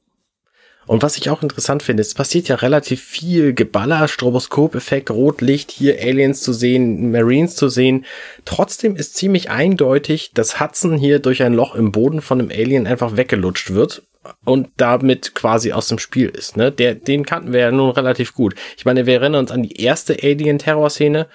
[0.87, 6.01] Und was ich auch interessant finde, es passiert ja relativ viel Geballer, Stroboskop-Effekt, Rotlicht, hier
[6.01, 8.05] Aliens zu sehen, Marines zu sehen.
[8.45, 12.87] Trotzdem ist ziemlich eindeutig, dass Hudson hier durch ein Loch im Boden von einem Alien
[12.87, 14.03] einfach weggelutscht wird
[14.43, 16.57] und damit quasi aus dem Spiel ist.
[16.57, 16.71] Ne?
[16.71, 18.55] Der, den kannten wir ja nun relativ gut.
[18.77, 21.27] Ich meine, wir erinnern uns an die erste Alien-Terror-Szene,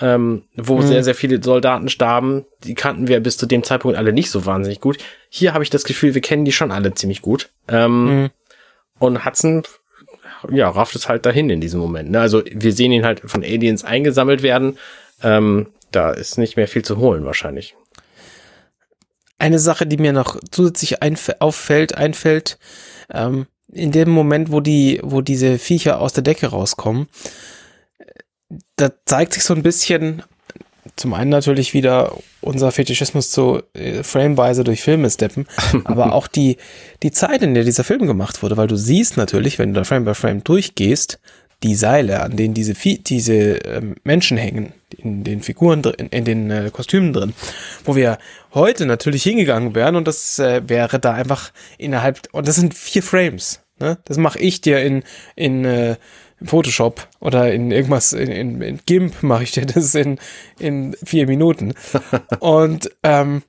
[0.00, 0.86] ähm, wo mhm.
[0.86, 2.44] sehr, sehr viele Soldaten starben.
[2.64, 4.98] Die kannten wir bis zu dem Zeitpunkt alle nicht so wahnsinnig gut.
[5.28, 7.50] Hier habe ich das Gefühl, wir kennen die schon alle ziemlich gut.
[7.68, 8.30] Ähm, mhm.
[9.04, 9.62] Und Hudson,
[10.50, 12.10] ja, rafft es halt dahin in diesem Moment.
[12.10, 12.20] Ne?
[12.20, 14.78] Also wir sehen ihn halt von Aliens eingesammelt werden.
[15.22, 17.76] Ähm, da ist nicht mehr viel zu holen wahrscheinlich.
[19.38, 20.98] Eine Sache, die mir noch zusätzlich
[21.40, 22.58] auffällt, einfällt,
[23.12, 27.08] ähm, in dem Moment, wo die, wo diese Viecher aus der Decke rauskommen,
[28.76, 30.22] da zeigt sich so ein bisschen
[30.96, 35.46] zum einen natürlich wieder unser Fetischismus zu äh, frameweise durch Filme steppen,
[35.84, 36.56] aber auch die,
[37.02, 39.84] die Zeit, in der dieser Film gemacht wurde, weil du siehst natürlich, wenn du da
[39.84, 41.18] Frame by Frame durchgehst,
[41.62, 46.50] die Seile, an denen diese, diese äh, Menschen hängen, in den Figuren, in, in den
[46.50, 47.32] äh, Kostümen drin,
[47.84, 48.18] wo wir
[48.52, 53.02] heute natürlich hingegangen wären und das äh, wäre da einfach innerhalb, und das sind vier
[53.02, 53.98] Frames, ne?
[54.04, 55.02] Das mache ich dir in,
[55.36, 55.96] in äh,
[56.42, 60.18] Photoshop oder in irgendwas, in, in, in GIMP mache ich dir das in,
[60.58, 61.74] in vier Minuten.
[62.40, 63.42] Und ähm,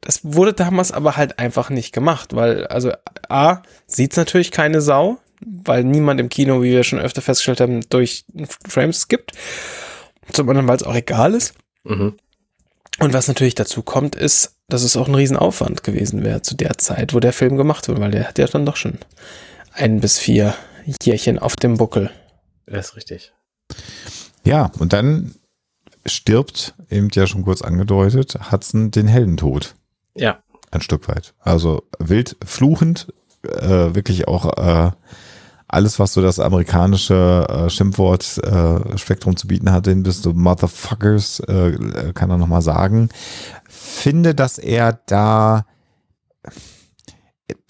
[0.00, 2.92] das wurde damals aber halt einfach nicht gemacht, weil, also
[3.28, 7.80] A, sieht's natürlich keine Sau, weil niemand im Kino, wie wir schon öfter festgestellt haben,
[7.90, 8.24] durch
[8.66, 9.32] Frames gibt.
[10.32, 11.54] Zum anderen, weil es auch egal ist.
[11.84, 12.14] Mhm.
[13.00, 16.78] Und was natürlich dazu kommt, ist, dass es auch ein Riesenaufwand gewesen wäre zu der
[16.78, 18.98] Zeit, wo der Film gemacht wurde, weil der hat ja dann doch schon
[19.72, 20.54] ein bis vier
[21.02, 22.10] Jährchen auf dem Buckel.
[22.66, 23.32] Das ist richtig.
[24.44, 25.34] Ja, und dann
[26.06, 29.74] stirbt, eben ja schon kurz angedeutet, Hudson den Heldentod.
[30.14, 30.38] Ja.
[30.70, 31.34] Ein Stück weit.
[31.40, 34.90] Also wild fluchend, äh, wirklich auch äh,
[35.66, 40.32] alles, was so das amerikanische äh, Schimpfwort äh, Spektrum zu bieten hat, den bist du
[40.32, 43.10] Motherfuckers, äh, kann er nochmal sagen.
[43.68, 45.66] Finde, dass er da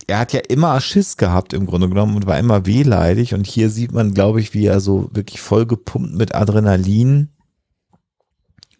[0.09, 3.71] er hat ja immer Schiss gehabt im Grunde genommen und war immer wehleidig und hier
[3.71, 7.29] sieht man, glaube ich, wie er so wirklich vollgepumpt mit Adrenalin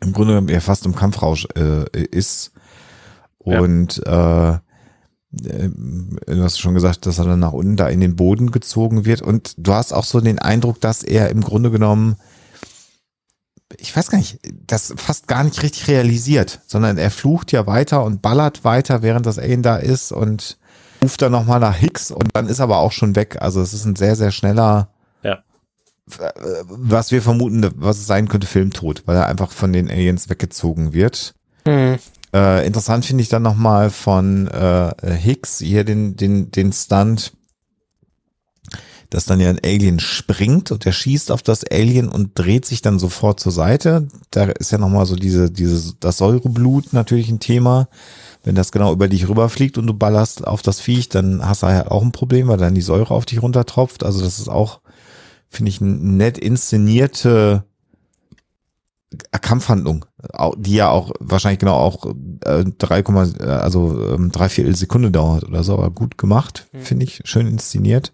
[0.01, 2.53] im Grunde genommen er fast im Kampfrausch äh, ist
[3.39, 4.55] und ja.
[4.55, 4.59] äh,
[5.45, 5.69] äh,
[6.27, 9.23] du hast schon gesagt, dass er dann nach unten da in den Boden gezogen wird.
[9.23, 12.17] Und du hast auch so den Eindruck, dass er im Grunde genommen,
[13.77, 18.05] ich weiß gar nicht, das fast gar nicht richtig realisiert, sondern er flucht ja weiter
[18.05, 20.59] und ballert weiter, während das Alien da ist und
[21.03, 23.39] ruft dann nochmal nach Hicks und dann ist aber auch schon weg.
[23.41, 24.91] Also es ist ein sehr, sehr schneller,
[25.23, 25.39] ja.
[26.65, 30.93] was wir vermuten, was es sein könnte, Filmtod, weil er einfach von den Aliens weggezogen
[30.93, 31.35] wird.
[31.67, 31.99] Mhm.
[32.35, 37.33] Äh, interessant finde ich dann nochmal von äh, Hicks hier den, den, den Stunt,
[39.11, 42.83] dass dann ja ein Alien springt und er schießt auf das Alien und dreht sich
[42.83, 44.09] dann sofort zur Seite.
[44.31, 47.89] Da ist ja nochmal so diese, diese, das Säureblut natürlich ein Thema.
[48.45, 51.67] Wenn das genau über dich rüberfliegt und du ballerst auf das Viech, dann hast du
[51.67, 54.05] halt auch ein Problem, weil dann die Säure auf dich runtertropft.
[54.05, 54.81] Also das ist auch,
[55.49, 57.65] finde ich, nett inszenierte
[59.41, 60.05] Kampfhandlung,
[60.59, 62.07] die ja auch wahrscheinlich genau auch
[62.45, 66.81] äh, 3, äh, also ähm, drei Viertel Sekunde dauert oder so, aber gut gemacht, mhm.
[66.81, 68.13] finde ich, schön inszeniert.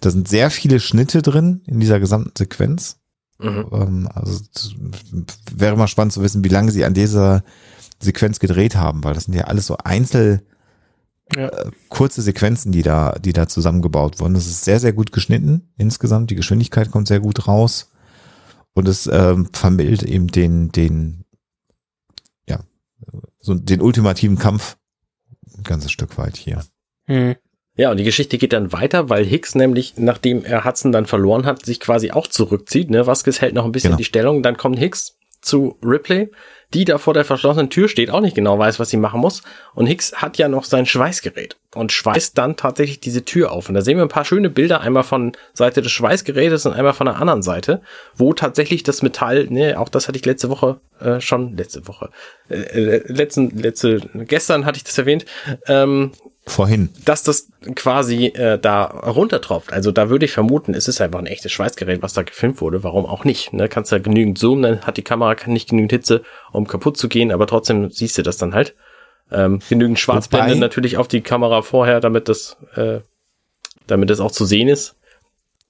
[0.00, 2.98] Da sind sehr viele Schnitte drin in dieser gesamten Sequenz.
[3.38, 3.66] Mhm.
[3.72, 4.40] Ähm, also
[5.54, 7.44] wäre mal spannend zu wissen, wie lange sie an dieser
[8.00, 10.42] Sequenz gedreht haben, weil das sind ja alles so einzel
[11.34, 11.48] ja.
[11.48, 14.34] äh, kurze Sequenzen, die da, die da zusammengebaut wurden.
[14.34, 16.30] Das ist sehr, sehr gut geschnitten insgesamt.
[16.30, 17.90] Die Geschwindigkeit kommt sehr gut raus.
[18.74, 21.24] Und es ähm, vermittelt eben den, den,
[22.46, 22.60] ja,
[23.40, 24.76] so den ultimativen Kampf
[25.56, 26.62] ein ganzes Stück weit hier.
[27.06, 27.36] Hm.
[27.78, 31.44] Ja, und die Geschichte geht dann weiter, weil Hicks nämlich, nachdem er Hudson dann verloren
[31.44, 32.90] hat, sich quasi auch zurückzieht.
[32.90, 33.06] Ne?
[33.06, 33.98] Vasquez hält noch ein bisschen genau.
[33.98, 36.30] die Stellung, dann kommt Hicks zu Ripley,
[36.74, 39.42] die da vor der verschlossenen Tür steht, auch nicht genau weiß, was sie machen muss.
[39.74, 43.68] Und Hicks hat ja noch sein Schweißgerät und schweißt dann tatsächlich diese Tür auf.
[43.68, 46.94] Und da sehen wir ein paar schöne Bilder, einmal von Seite des Schweißgerätes und einmal
[46.94, 47.82] von der anderen Seite,
[48.14, 52.10] wo tatsächlich das Metall, ne, auch das hatte ich letzte Woche äh, schon, letzte Woche,
[52.48, 55.24] äh, äh letzten, letzte, gestern hatte ich das erwähnt,
[55.66, 56.12] ähm,
[56.46, 56.90] vorhin.
[57.04, 59.72] Dass das quasi äh, da runtertropft.
[59.72, 62.84] Also da würde ich vermuten, es ist einfach ein echtes Schweißgerät, was da gefilmt wurde.
[62.84, 63.52] Warum auch nicht?
[63.52, 63.68] Ne?
[63.68, 67.32] Kannst da genügend zoomen, dann hat die Kamera nicht genügend Hitze, um kaputt zu gehen,
[67.32, 68.74] aber trotzdem siehst du das dann halt.
[69.32, 73.00] Ähm, genügend Schwarzblende Wobei, natürlich auf die Kamera vorher, damit das, äh,
[73.88, 74.94] damit das auch zu sehen ist.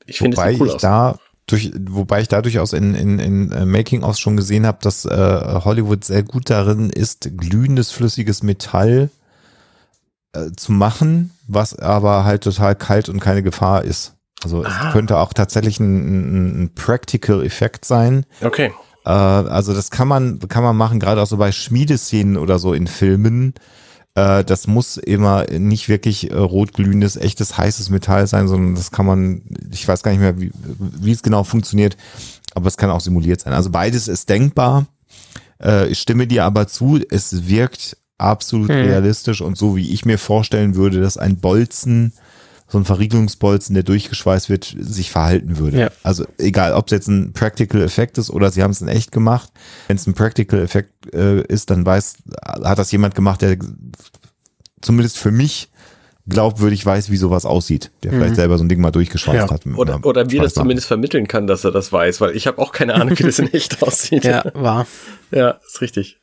[0.04, 0.82] Ich finde es cool aus.
[0.82, 5.06] Da durch, wobei ich da durchaus in, in, in uh, Making-ofs schon gesehen habe, dass
[5.06, 9.25] äh, Hollywood sehr gut darin ist, glühendes flüssiges Metall äh,
[10.56, 14.14] zu machen, was aber halt total kalt und keine Gefahr ist.
[14.42, 14.68] Also ah.
[14.68, 18.26] es könnte auch tatsächlich ein, ein Practical-Effekt sein.
[18.42, 18.72] Okay.
[19.04, 22.74] Äh, also das kann man, kann man machen, gerade auch so bei Schmiedeszenen oder so
[22.74, 23.54] in Filmen.
[24.14, 29.06] Äh, das muss immer nicht wirklich äh, rotglühendes, echtes, heißes Metall sein, sondern das kann
[29.06, 31.96] man, ich weiß gar nicht mehr, wie, wie es genau funktioniert,
[32.54, 33.52] aber es kann auch simuliert sein.
[33.52, 34.86] Also beides ist denkbar.
[35.62, 38.76] Äh, ich stimme dir aber zu, es wirkt absolut hm.
[38.76, 42.12] realistisch und so, wie ich mir vorstellen würde, dass ein Bolzen,
[42.68, 45.78] so ein Verriegelungsbolzen, der durchgeschweißt wird, sich verhalten würde.
[45.78, 45.90] Ja.
[46.02, 49.12] Also egal, ob es jetzt ein Practical Effekt ist oder sie haben es in echt
[49.12, 49.50] gemacht.
[49.86, 52.16] Wenn es ein Practical Effekt äh, ist, dann weiß,
[52.64, 53.56] hat das jemand gemacht, der
[54.80, 55.70] zumindest für mich
[56.28, 58.16] glaubwürdig weiß, wie sowas aussieht, der mhm.
[58.16, 59.50] vielleicht selber so ein Ding mal durchgeschweißt ja.
[59.50, 59.66] hat.
[59.66, 62.72] Oder, oder wie das zumindest vermitteln kann, dass er das weiß, weil ich habe auch
[62.72, 64.24] keine Ahnung, wie das in echt aussieht.
[64.24, 64.86] Ja, war.
[65.30, 66.18] Ja, ist richtig.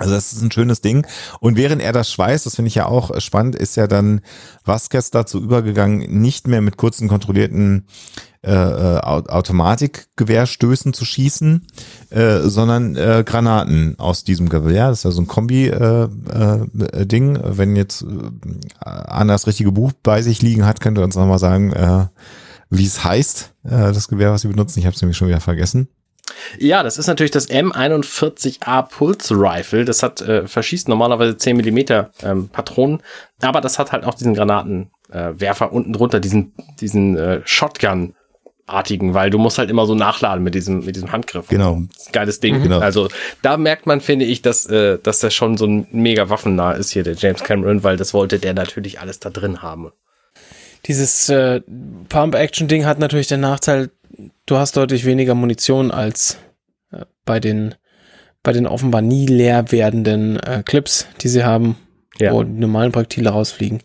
[0.00, 1.06] Also das ist ein schönes Ding.
[1.40, 4.22] Und während er das schweißt, das finde ich ja auch spannend, ist ja dann
[4.64, 7.86] Vasquez dazu übergegangen, nicht mehr mit kurzen kontrollierten
[8.42, 11.66] äh, äh Automatikgewehrstößen zu schießen,
[12.08, 14.88] äh, sondern äh, Granaten aus diesem Gewehr.
[14.88, 15.76] Das ist ja so ein Kombi-Ding.
[17.36, 18.06] Äh, äh, Wenn jetzt äh,
[18.80, 22.06] Anna das richtige Buch bei sich liegen hat, könnt ihr uns nochmal sagen, äh,
[22.70, 24.78] wie es heißt, äh, das Gewehr, was sie benutzen.
[24.78, 25.88] Ich habe es nämlich schon wieder vergessen.
[26.58, 29.84] Ja, das ist natürlich das M41A Pulse Rifle.
[29.84, 33.02] Das hat äh, verschießt normalerweise 10 Millimeter ähm, Patronen,
[33.40, 38.14] aber das hat halt auch diesen Granatenwerfer äh, unten drunter, diesen diesen äh, Shotgun
[38.66, 41.48] artigen, weil du musst halt immer so nachladen mit diesem mit diesem Handgriff.
[41.48, 41.82] Genau.
[42.12, 42.58] Geiles Ding.
[42.58, 42.62] Mhm.
[42.64, 42.78] Genau.
[42.78, 43.08] Also
[43.42, 46.90] da merkt man, finde ich, dass äh, dass der schon so ein mega waffennah ist
[46.90, 49.90] hier der James Cameron, weil das wollte der natürlich alles da drin haben.
[50.86, 51.60] Dieses äh,
[52.08, 53.90] Pump-Action-Ding hat natürlich den Nachteil,
[54.46, 56.38] du hast deutlich weniger Munition als
[56.92, 57.74] äh, bei den
[58.42, 61.76] bei den offenbar nie leer werdenden äh, Clips, die sie haben,
[62.18, 62.32] ja.
[62.32, 63.82] wo die normalen Projektile rausfliegen.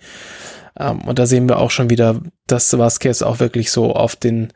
[0.80, 4.54] Ähm, und da sehen wir auch schon wieder, dass Vasquez auch wirklich so auf den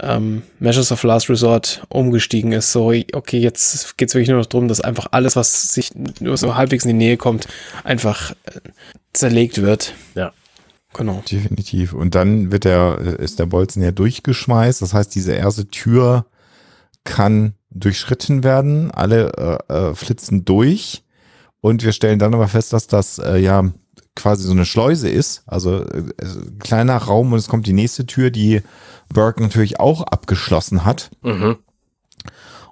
[0.00, 2.72] ähm, Measures of Last Resort umgestiegen ist.
[2.72, 6.36] So, okay, jetzt geht es wirklich nur noch darum, dass einfach alles, was sich nur
[6.36, 7.48] so halbwegs in die Nähe kommt,
[7.84, 8.60] einfach äh,
[9.12, 9.94] zerlegt wird.
[10.14, 10.32] Ja.
[10.94, 11.22] Genau.
[11.30, 11.92] Definitiv.
[11.92, 14.82] Und dann wird der, ist der Bolzen ja durchgeschmeißt.
[14.82, 16.26] Das heißt, diese erste Tür
[17.04, 18.90] kann durchschritten werden.
[18.90, 21.04] Alle äh, äh, flitzen durch.
[21.60, 23.70] Und wir stellen dann aber fest, dass das äh, ja
[24.18, 26.02] quasi so eine Schleuse ist, also äh,
[26.58, 28.62] kleiner Raum und es kommt die nächste Tür, die
[29.08, 31.10] Burke natürlich auch abgeschlossen hat.
[31.22, 31.56] Mhm.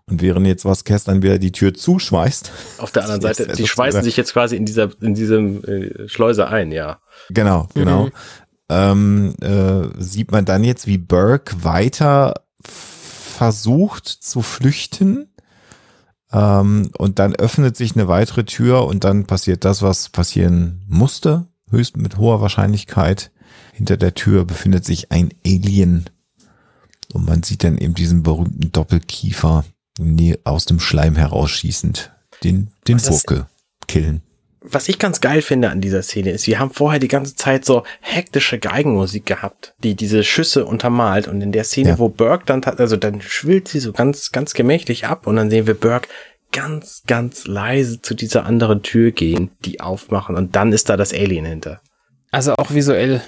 [0.08, 2.52] Und während jetzt was dann wieder die Tür zuschmeißt.
[2.78, 6.46] Auf der anderen Seite, die schweißen sich jetzt quasi in dieser, in diesem äh, Schleuse
[6.48, 6.98] ein, ja.
[7.30, 8.06] Genau, genau.
[8.06, 8.12] Mhm.
[8.68, 15.28] Ähm, äh, sieht man dann jetzt, wie Burke weiter versucht zu flüchten
[16.32, 21.46] ähm, und dann öffnet sich eine weitere Tür und dann passiert das, was passieren musste,
[21.70, 23.30] höchst mit hoher Wahrscheinlichkeit.
[23.72, 26.10] Hinter der Tür befindet sich ein Alien.
[27.12, 29.64] Und man sieht dann eben diesen berühmten Doppelkiefer
[30.44, 32.12] aus dem Schleim herausschießend
[32.42, 33.46] den, den Burke
[33.86, 34.22] killen
[34.68, 37.64] was ich ganz geil finde an dieser Szene ist, wir haben vorher die ganze Zeit
[37.64, 41.98] so hektische Geigenmusik gehabt, die diese Schüsse untermalt und in der Szene, ja.
[41.98, 45.66] wo Burke dann, also dann schwillt sie so ganz, ganz gemächlich ab und dann sehen
[45.66, 46.08] wir Burke
[46.52, 51.12] ganz, ganz leise zu dieser anderen Tür gehen, die aufmachen und dann ist da das
[51.12, 51.80] Alien hinter.
[52.30, 53.22] Also auch visuell,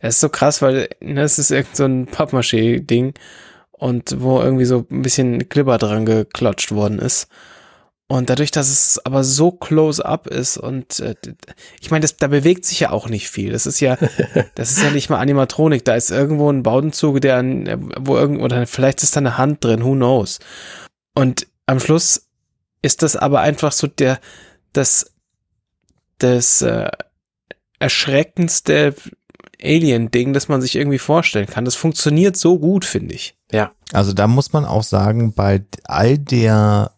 [0.00, 3.14] es ist so krass, weil ne, es ist irgend so ein Pappmaché-Ding
[3.72, 7.28] und wo irgendwie so ein bisschen Glibber dran geklatscht worden ist.
[8.10, 11.14] Und dadurch, dass es aber so close up ist und äh,
[11.80, 13.52] ich meine, da bewegt sich ja auch nicht viel.
[13.52, 13.96] Das ist ja,
[14.56, 15.84] das ist ja nicht mal Animatronik.
[15.84, 19.62] Da ist irgendwo ein Baudenzug, der an, wo irgendwo, oder vielleicht ist da eine Hand
[19.62, 20.40] drin, who knows.
[21.14, 22.26] Und am Schluss
[22.82, 24.18] ist das aber einfach so der,
[24.72, 25.12] das,
[26.18, 26.90] das äh,
[27.78, 28.96] erschreckendste
[29.62, 31.64] Alien-Ding, das man sich irgendwie vorstellen kann.
[31.64, 33.36] Das funktioniert so gut, finde ich.
[33.52, 33.70] Ja.
[33.92, 36.90] Also da muss man auch sagen, bei all der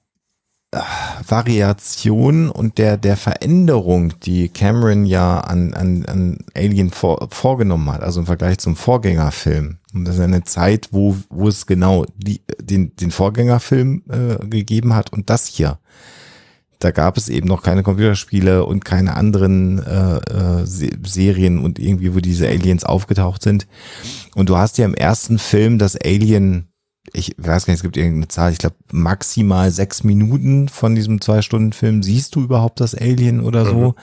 [1.29, 8.03] Variation und der, der Veränderung, die Cameron ja an, an, an Alien vor, vorgenommen hat,
[8.03, 9.79] also im Vergleich zum Vorgängerfilm.
[9.93, 14.95] Und das ist eine Zeit, wo, wo es genau die, den, den Vorgängerfilm äh, gegeben
[14.95, 15.79] hat und das hier.
[16.79, 22.15] Da gab es eben noch keine Computerspiele und keine anderen äh, äh, Serien und irgendwie,
[22.15, 23.69] wo diese Aliens aufgetaucht sind.
[24.35, 26.72] Und du hast ja im ersten Film das Alien
[27.13, 31.21] ich weiß gar nicht, es gibt irgendeine Zahl, ich glaube maximal sechs Minuten von diesem
[31.21, 33.95] Zwei-Stunden-Film siehst du überhaupt das Alien oder so, mhm.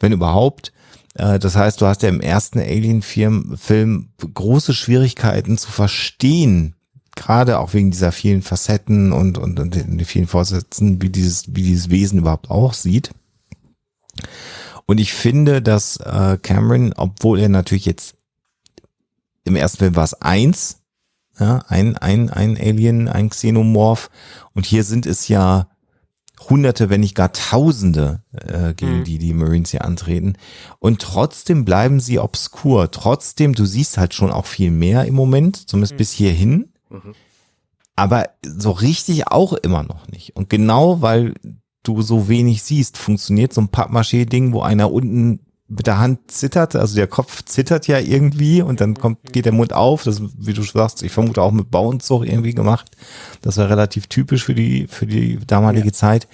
[0.00, 0.72] wenn überhaupt.
[1.14, 6.74] Äh, das heißt, du hast ja im ersten Alien-Film große Schwierigkeiten zu verstehen,
[7.14, 11.62] gerade auch wegen dieser vielen Facetten und, und, und den vielen Vorsätzen, wie dieses, wie
[11.62, 13.10] dieses Wesen überhaupt aussieht.
[14.86, 18.14] Und ich finde, dass äh, Cameron, obwohl er natürlich jetzt
[19.44, 20.82] im ersten Film war es eins,
[21.38, 24.10] ja, ein, ein, ein Alien, ein Xenomorph.
[24.54, 25.68] Und hier sind es ja
[26.48, 29.04] Hunderte, wenn nicht gar Tausende, äh, gegen mhm.
[29.04, 30.34] die die Marines hier antreten.
[30.78, 32.90] Und trotzdem bleiben sie obskur.
[32.90, 35.98] Trotzdem, du siehst halt schon auch viel mehr im Moment, zumindest mhm.
[35.98, 36.72] bis hierhin.
[36.90, 37.14] Mhm.
[37.96, 40.36] Aber so richtig auch immer noch nicht.
[40.36, 41.34] Und genau weil
[41.82, 46.76] du so wenig siehst, funktioniert so ein Pappmaché-Ding, wo einer unten mit der Hand zittert,
[46.76, 50.52] also der Kopf zittert ja irgendwie und dann kommt, geht der Mund auf, das, wie
[50.52, 52.90] du sagst, ich vermute auch mit Bauenzug irgendwie gemacht.
[53.42, 55.92] Das war relativ typisch für die, für die damalige ja.
[55.92, 56.28] Zeit.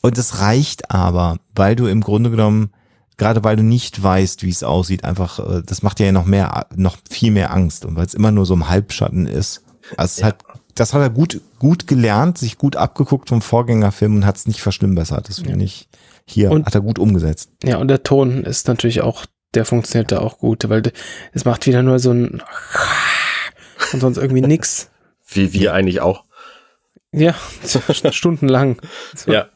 [0.00, 2.70] Und es reicht aber, weil du im Grunde genommen,
[3.18, 6.26] gerade weil du nicht weißt, wie es aussieht, einfach, äh, das macht dir ja noch
[6.26, 9.62] mehr, noch viel mehr Angst und weil es immer nur so im Halbschatten ist.
[9.98, 10.28] Also ja.
[10.28, 10.42] hat,
[10.74, 14.62] das hat er gut, gut gelernt, sich gut abgeguckt vom Vorgängerfilm und hat es nicht
[14.62, 15.28] verschlimmbessert.
[15.28, 15.64] Das finde ja.
[15.64, 15.88] ich
[16.26, 17.50] hier und, hat er gut umgesetzt.
[17.62, 20.82] Ja, und der Ton ist natürlich auch, der funktioniert da auch gut, weil
[21.32, 22.42] es macht wieder nur so ein
[23.92, 24.90] und sonst irgendwie nix.
[25.26, 26.24] Wie wir eigentlich auch.
[27.10, 27.34] Ja,
[28.10, 28.80] stundenlang.
[29.14, 29.32] So.
[29.32, 29.48] Ja.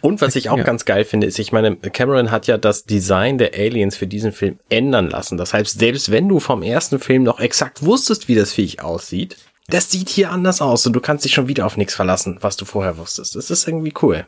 [0.00, 0.64] Und was ich auch ja.
[0.64, 4.32] ganz geil finde, ist, ich meine, Cameron hat ja das Design der Aliens für diesen
[4.32, 5.38] Film ändern lassen.
[5.38, 9.38] Das heißt, selbst wenn du vom ersten Film noch exakt wusstest, wie das Viech aussieht,
[9.68, 12.58] das sieht hier anders aus und du kannst dich schon wieder auf nichts verlassen, was
[12.58, 13.34] du vorher wusstest.
[13.34, 14.26] Das ist irgendwie cool.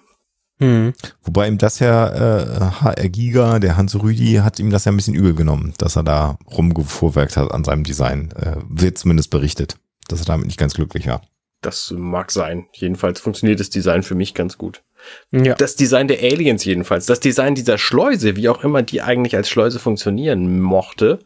[0.59, 0.94] Mhm.
[1.22, 4.96] Wobei ihm das ja äh, HR Giga, der Hans Rüdi, hat ihm das ja ein
[4.96, 8.32] bisschen übel genommen, dass er da rumgefuhrwerkt hat an seinem Design.
[8.32, 9.76] Äh, wird zumindest berichtet,
[10.09, 11.22] dass er damit nicht ganz glücklich war.
[11.61, 12.66] Das mag sein.
[12.72, 14.82] Jedenfalls funktioniert das Design für mich ganz gut.
[15.30, 15.54] Ja.
[15.54, 19.48] Das Design der Aliens jedenfalls, das Design dieser Schleuse, wie auch immer die eigentlich als
[19.48, 21.20] Schleuse funktionieren mochte,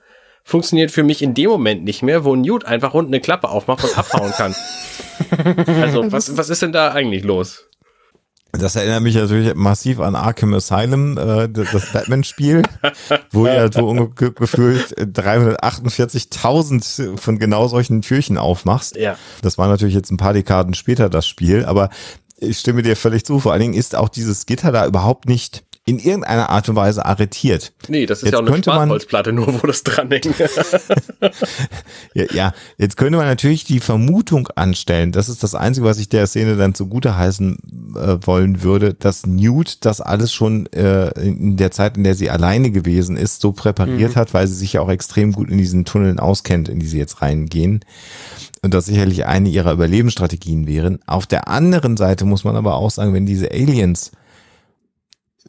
[0.44, 3.84] funktioniert für mich in dem Moment nicht mehr, wo Newt einfach unten eine Klappe aufmacht
[3.84, 4.54] und abhauen kann.
[5.80, 7.69] also, was, was ist denn da eigentlich los?
[8.52, 12.62] Das erinnert mich natürlich massiv an Arkham Asylum, äh, das Batman-Spiel,
[13.30, 18.96] wo ja so gefühlt 348.000 von genau solchen Türchen aufmachst.
[18.96, 19.16] Ja.
[19.42, 21.90] Das war natürlich jetzt ein paar Dekaden später das Spiel, aber
[22.38, 23.38] ich stimme dir völlig zu.
[23.38, 27.04] Vor allen Dingen ist auch dieses Gitter da überhaupt nicht in irgendeiner Art und Weise
[27.04, 27.72] arretiert.
[27.88, 30.26] Nee, das ist jetzt ja auch eine Schwarzholzplatte, nur wo das dran hängt.
[32.14, 36.08] ja, ja, jetzt könnte man natürlich die Vermutung anstellen, das ist das Einzige, was ich
[36.08, 41.56] der Szene dann zugute heißen äh, wollen würde, dass Newt das alles schon äh, in
[41.56, 44.20] der Zeit, in der sie alleine gewesen ist, so präpariert mhm.
[44.20, 46.98] hat, weil sie sich ja auch extrem gut in diesen Tunneln auskennt, in die sie
[46.98, 47.80] jetzt reingehen
[48.62, 51.00] und das sicherlich eine ihrer Überlebensstrategien wären.
[51.06, 54.12] Auf der anderen Seite muss man aber auch sagen, wenn diese Aliens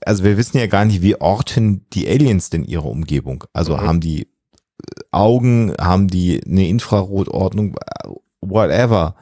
[0.05, 3.43] also wir wissen ja gar nicht, wie orten die Aliens denn ihre Umgebung.
[3.53, 3.81] Also mhm.
[3.81, 4.27] haben die äh,
[5.11, 7.75] Augen, haben die eine Infrarotordnung,
[8.41, 9.15] whatever.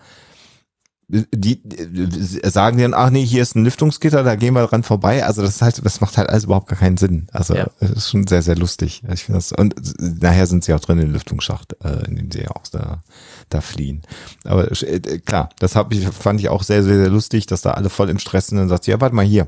[1.11, 5.25] Die, die sagen dann, ach nee, hier ist ein Lüftungsgitter, da gehen wir dran vorbei.
[5.25, 7.25] Also das ist halt, das macht halt alles überhaupt gar keinen Sinn.
[7.31, 7.67] Also ja.
[7.79, 9.01] das ist schon sehr, sehr lustig.
[9.11, 9.73] Ich finde das, und
[10.21, 13.01] nachher sind sie auch drin im Lüftungsschacht, äh, in dem sie auch da,
[13.49, 14.03] da fliehen.
[14.43, 17.71] Aber äh, klar, das hab ich, fand ich auch sehr, sehr, sehr lustig, dass da
[17.71, 19.47] alle voll im Stress sind und sagt, ja, warte mal hier,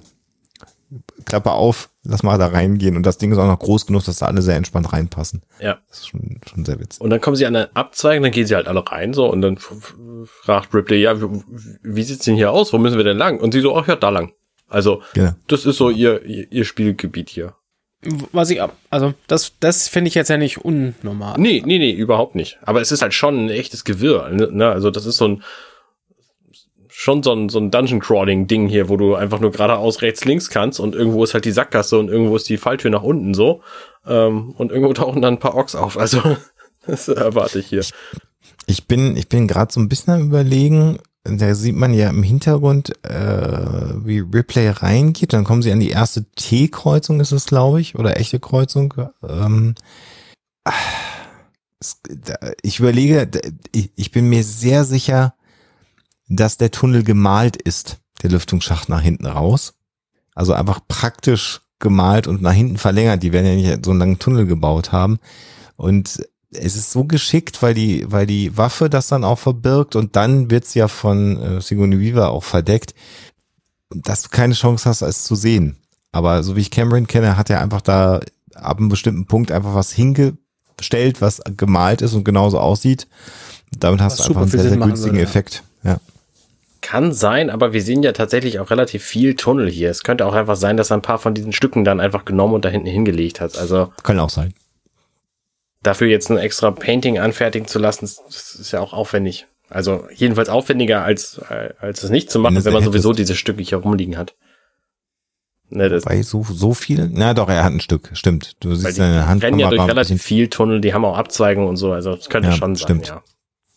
[1.26, 2.96] Klappe auf, lass mal da reingehen.
[2.96, 5.42] Und das Ding ist auch noch groß genug, dass da alle sehr entspannt reinpassen.
[5.60, 5.80] Ja.
[5.90, 7.02] Das ist schon, schon sehr witzig.
[7.02, 9.42] Und dann kommen sie an den Abzweigen, dann gehen sie halt alle rein, so, und
[9.42, 9.58] dann
[10.26, 11.44] fragt Ripley, ja, wie,
[11.84, 12.74] wie sieht's denn hier aus?
[12.74, 13.40] Wo müssen wir denn lang?
[13.40, 14.34] Und sie so, ach ja, da lang.
[14.68, 15.32] Also, genau.
[15.48, 17.56] das ist so ihr, ihr, ihr Spielgebiet hier.
[18.32, 18.60] Was ich,
[18.90, 21.38] also, das, das finde ich jetzt ja nicht unnormal.
[21.38, 22.58] Nee, nee, nee, überhaupt nicht.
[22.64, 24.70] Aber es ist halt schon ein echtes Gewirr, ne?
[24.70, 25.44] Also, das ist so ein,
[27.02, 30.80] schon so ein, so ein Dungeon-Crawling-Ding hier, wo du einfach nur geradeaus rechts, links kannst
[30.80, 33.62] und irgendwo ist halt die Sackgasse und irgendwo ist die Falltür nach unten so.
[34.06, 35.98] Ähm, und irgendwo tauchen dann ein paar Orks auf.
[35.98, 36.22] Also,
[36.86, 37.84] das erwarte ich hier.
[38.68, 42.22] Ich bin, ich bin gerade so ein bisschen am überlegen, da sieht man ja im
[42.22, 45.34] Hintergrund, äh, wie Ripley reingeht.
[45.34, 48.94] Dann kommen sie an die erste T-Kreuzung, ist es, glaube ich, oder echte Kreuzung.
[49.28, 49.74] Ähm,
[52.62, 53.28] ich überlege,
[53.72, 55.34] ich bin mir sehr sicher,
[56.38, 59.74] dass der Tunnel gemalt ist, der Lüftungsschacht nach hinten raus.
[60.34, 63.22] Also einfach praktisch gemalt und nach hinten verlängert.
[63.22, 65.20] Die werden ja nicht so einen langen Tunnel gebaut haben.
[65.76, 70.16] Und es ist so geschickt, weil die, weil die Waffe das dann auch verbirgt und
[70.16, 72.94] dann wird's ja von äh, Sigourney Weaver auch verdeckt,
[73.90, 75.78] dass du keine Chance hast, es zu sehen.
[76.12, 78.20] Aber so wie ich Cameron kenne, hat er einfach da
[78.54, 83.08] ab einem bestimmten Punkt einfach was hingestellt, was gemalt ist und genauso aussieht.
[83.78, 85.64] Damit hast was du einfach einen sehr, sehr günstigen würde, Effekt.
[85.84, 86.00] Ja.
[86.82, 89.92] Kann sein, aber wir sehen ja tatsächlich auch relativ viel Tunnel hier.
[89.92, 92.56] Es könnte auch einfach sein, dass er ein paar von diesen Stücken dann einfach genommen
[92.56, 93.58] und da hinten hingelegt hat.
[93.58, 94.54] Also kann auch sein.
[95.84, 99.48] Dafür jetzt ein extra Painting anfertigen zu lassen, das ist ja auch aufwendig.
[99.70, 101.40] Also jedenfalls aufwendiger als
[101.80, 104.36] als es nicht zu machen, wenn, wenn man sowieso diese Stücke hier rumliegen hat.
[105.70, 107.10] Ne, das Bei so so viel?
[107.14, 108.58] Na doch, er hat ein Stück, stimmt.
[108.60, 109.44] Du siehst seine Hand.
[109.44, 112.50] rennen ja durch relativ viel Tunnel, die haben auch Abzweigungen und so, also es könnte
[112.50, 113.06] ja, schon stimmt.
[113.06, 113.24] sein, ja.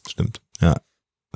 [0.08, 0.40] Stimmt.
[0.60, 0.74] Ja.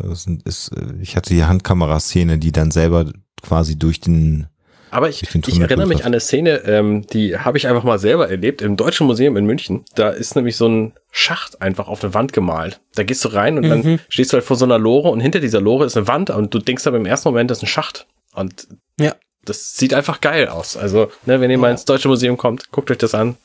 [0.03, 3.07] Das ist, äh, ich hatte die Handkameraszene, die dann selber
[3.43, 4.49] quasi durch den
[4.91, 8.31] aber ich, ich erinnere mich an eine Szene, ähm, die habe ich einfach mal selber
[8.31, 9.85] erlebt im Deutschen Museum in München.
[9.95, 12.81] Da ist nämlich so ein Schacht einfach auf eine Wand gemalt.
[12.95, 13.69] Da gehst du rein und mhm.
[13.69, 16.31] dann stehst du halt vor so einer Lore und hinter dieser Lore ist eine Wand
[16.31, 18.07] und du denkst aber im ersten Moment, das ist ein Schacht.
[18.35, 18.69] Und
[18.99, 19.15] ja.
[19.45, 20.77] das sieht einfach geil aus.
[20.77, 21.61] Also, ne, wenn ihr ja.
[21.61, 23.37] mal ins Deutsche Museum kommt, guckt euch das an.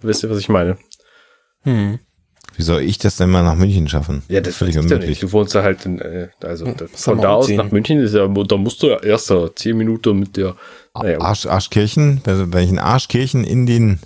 [0.00, 0.78] Wisst ihr, was ich meine?
[1.62, 1.98] Hm.
[2.56, 4.22] Wie soll ich das denn mal nach München schaffen?
[4.28, 5.20] Ja, das, das völlig unmöglich.
[5.20, 8.26] Du wohnst ja halt in, äh, also ja, von da aus nach München ist ja,
[8.26, 10.56] da musst du ja erst so zehn Minuten mit der
[10.94, 11.20] naja.
[11.20, 14.00] Arsch, Arschkirchen, wenn ich in Arschkirchen in den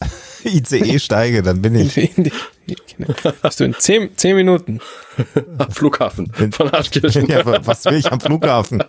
[0.44, 1.96] ICE steige, dann bin ich.
[1.96, 3.14] In die, genau.
[3.42, 4.80] Bist du in zehn, zehn Minuten.
[5.58, 7.26] Am Flughafen von Arschkirchen.
[7.26, 8.84] Ja, was will ich am Flughafen?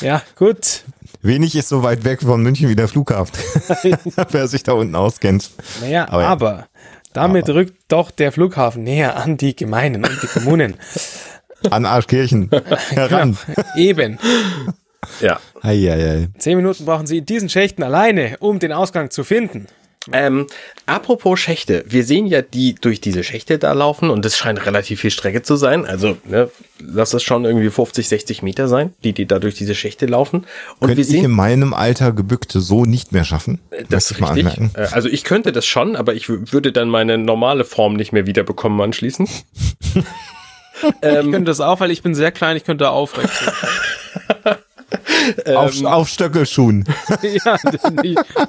[0.00, 0.84] Ja, gut.
[1.20, 3.36] Wenig ist so weit weg von München wie der Flughafen.
[4.30, 5.50] Wer sich da unten auskennt.
[5.80, 6.68] Naja, aber, aber
[7.12, 7.54] damit Aber.
[7.54, 10.74] rückt doch der Flughafen näher an die Gemeinden und die Kommunen.
[11.70, 12.50] An Arschkirchen
[12.90, 13.38] heran.
[13.46, 14.18] Genau, eben.
[15.20, 15.38] Ja.
[15.60, 16.28] Ei, ei, ei.
[16.38, 19.68] Zehn Minuten brauchen Sie in diesen Schächten alleine, um den Ausgang zu finden.
[20.10, 20.46] Ähm,
[20.86, 25.00] apropos Schächte, wir sehen ja die durch diese Schächte da laufen und es scheint relativ
[25.00, 25.86] viel Strecke zu sein.
[25.86, 26.50] Also, ne,
[26.80, 30.46] lass es schon irgendwie 50, 60 Meter sein, die, die da durch diese Schächte laufen.
[30.80, 33.60] Und könnte wir sehen, ich in meinem Alter gebückte so nicht mehr schaffen.
[33.88, 34.46] Das ist richtig.
[34.74, 38.26] Äh, also ich könnte das schon, aber ich würde dann meine normale Form nicht mehr
[38.26, 39.30] wiederbekommen anschließend.
[41.02, 43.30] ähm, ich könnte das auch, weil ich bin sehr klein, ich könnte aufrecht.
[45.54, 46.84] auf, ähm, auf Stöckelschuhen.
[47.22, 47.56] ja,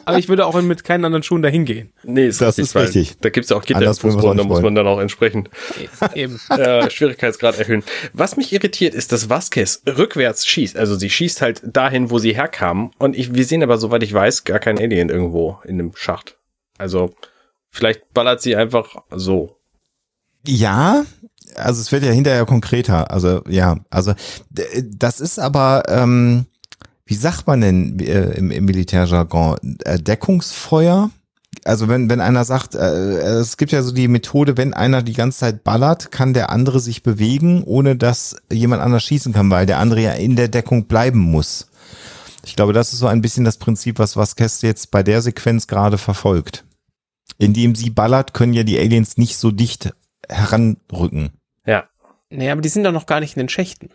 [0.05, 1.91] aber ich würde auch mit keinen anderen Schuhen dahin gehen.
[2.03, 3.17] Nee, ist das ist richtig.
[3.19, 6.39] Da gibt es ja auch Gitter Fußboden, da muss man dann auch entsprechend e-, Eben.
[6.49, 7.83] Äh, Schwierigkeitsgrad erhöhen.
[8.13, 10.77] Was mich irritiert, ist, dass Vasquez rückwärts schießt.
[10.77, 12.91] Also sie schießt halt dahin, wo sie herkam.
[12.99, 16.37] Und ich, wir sehen aber, soweit ich weiß, gar kein Alien irgendwo in dem Schacht.
[16.77, 17.13] Also
[17.69, 19.57] vielleicht ballert sie einfach so.
[20.45, 21.05] Ja,
[21.55, 23.11] also es wird ja hinterher konkreter.
[23.11, 24.13] Also ja, also
[24.83, 26.45] das ist aber, ähm,
[27.05, 31.09] wie sagt man denn äh, im, im Militärjargon, äh, Deckungsfeuer?
[31.65, 32.79] Also wenn, wenn einer sagt, äh,
[33.39, 36.79] es gibt ja so die Methode, wenn einer die ganze Zeit ballert, kann der andere
[36.79, 40.85] sich bewegen, ohne dass jemand anders schießen kann, weil der andere ja in der Deckung
[40.85, 41.67] bleiben muss.
[42.45, 45.67] Ich glaube, das ist so ein bisschen das Prinzip, was Vasquez jetzt bei der Sequenz
[45.67, 46.65] gerade verfolgt.
[47.37, 49.93] Indem sie ballert, können ja die Aliens nicht so dicht
[50.27, 51.31] heranrücken.
[51.65, 51.85] Ja.
[52.29, 53.89] Nee, aber die sind doch noch gar nicht in den Schächten.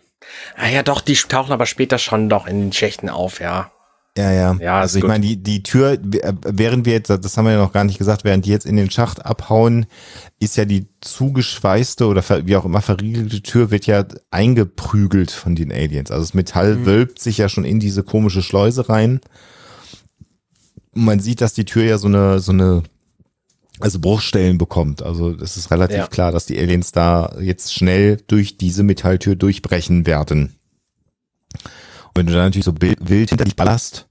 [0.55, 3.71] Ah ja, doch, die tauchen aber später schon doch in den Schächten auf, ja.
[4.17, 4.57] Ja, ja.
[4.59, 7.71] ja also ich meine, die, die Tür, während wir jetzt, das haben wir ja noch
[7.71, 9.85] gar nicht gesagt, während die jetzt in den Schacht abhauen,
[10.39, 15.71] ist ja die zugeschweißte oder wie auch immer verriegelte Tür wird ja eingeprügelt von den
[15.71, 16.11] Aliens.
[16.11, 16.85] Also das Metall mhm.
[16.85, 19.21] wölbt sich ja schon in diese komische Schleuse rein.
[20.93, 22.83] Und man sieht, dass die Tür ja so eine, so eine
[23.79, 25.01] also Bruchstellen bekommt.
[25.01, 26.07] Also es ist relativ ja.
[26.07, 30.55] klar, dass die Aliens da jetzt schnell durch diese Metalltür durchbrechen werden.
[31.53, 34.07] Und wenn du da natürlich so wild hinter dich ballerst,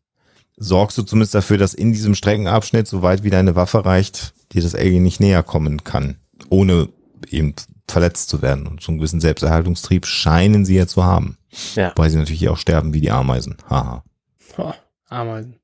[0.57, 4.75] sorgst du zumindest dafür, dass in diesem Streckenabschnitt, soweit wie deine Waffe reicht, dir das
[4.75, 6.17] Alien nicht näher kommen kann,
[6.49, 6.89] ohne
[7.31, 7.55] eben
[7.87, 8.67] verletzt zu werden.
[8.67, 11.39] Und so einen gewissen Selbsterhaltungstrieb scheinen sie ja zu haben.
[11.75, 11.93] Ja.
[11.97, 13.57] Weil sie natürlich auch sterben wie die Ameisen.
[13.69, 14.05] Haha.
[15.09, 15.57] Ameisen.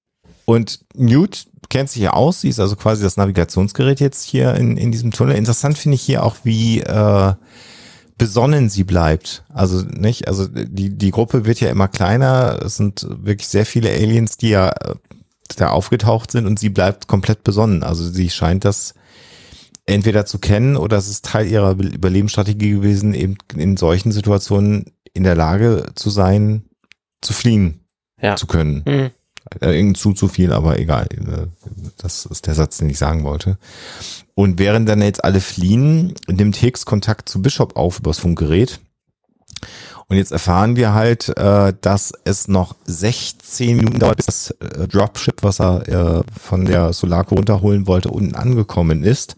[0.45, 4.77] Und Newt kennt sich ja aus, sie ist also quasi das Navigationsgerät jetzt hier in,
[4.77, 5.35] in diesem Tunnel.
[5.35, 7.33] Interessant finde ich hier auch, wie äh,
[8.16, 9.43] besonnen sie bleibt.
[9.53, 12.61] Also nicht, also die, die Gruppe wird ja immer kleiner.
[12.64, 14.95] Es sind wirklich sehr viele Aliens, die ja äh,
[15.57, 17.83] da aufgetaucht sind und sie bleibt komplett besonnen.
[17.83, 18.95] Also sie scheint das
[19.85, 25.25] entweder zu kennen oder es ist Teil ihrer Überlebensstrategie gewesen, eben in solchen Situationen in
[25.25, 26.66] der Lage zu sein,
[27.20, 27.81] zu fliehen
[28.22, 28.37] ja.
[28.37, 28.85] zu können.
[28.87, 29.11] Mhm.
[29.61, 31.07] Äh, zu, zu viel, aber egal.
[31.12, 31.47] Äh,
[31.99, 33.59] das ist der Satz, den ich sagen wollte.
[34.34, 38.80] Und während dann jetzt alle fliehen, nimmt Hicks Kontakt zu Bishop auf übers Funkgerät.
[40.09, 44.55] Und jetzt erfahren wir halt, äh, dass es noch 16 Minuten dauert, bis das
[44.88, 49.36] Dropship, was er von der Solarco runterholen wollte, unten angekommen ist.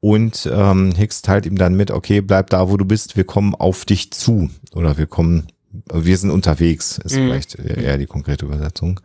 [0.00, 3.54] Und ähm, Hicks teilt ihm dann mit, okay, bleib da, wo du bist, wir kommen
[3.54, 4.50] auf dich zu.
[4.74, 5.48] Oder wir kommen
[5.92, 7.26] wir sind unterwegs, ist mhm.
[7.26, 9.00] vielleicht eher die konkrete Übersetzung.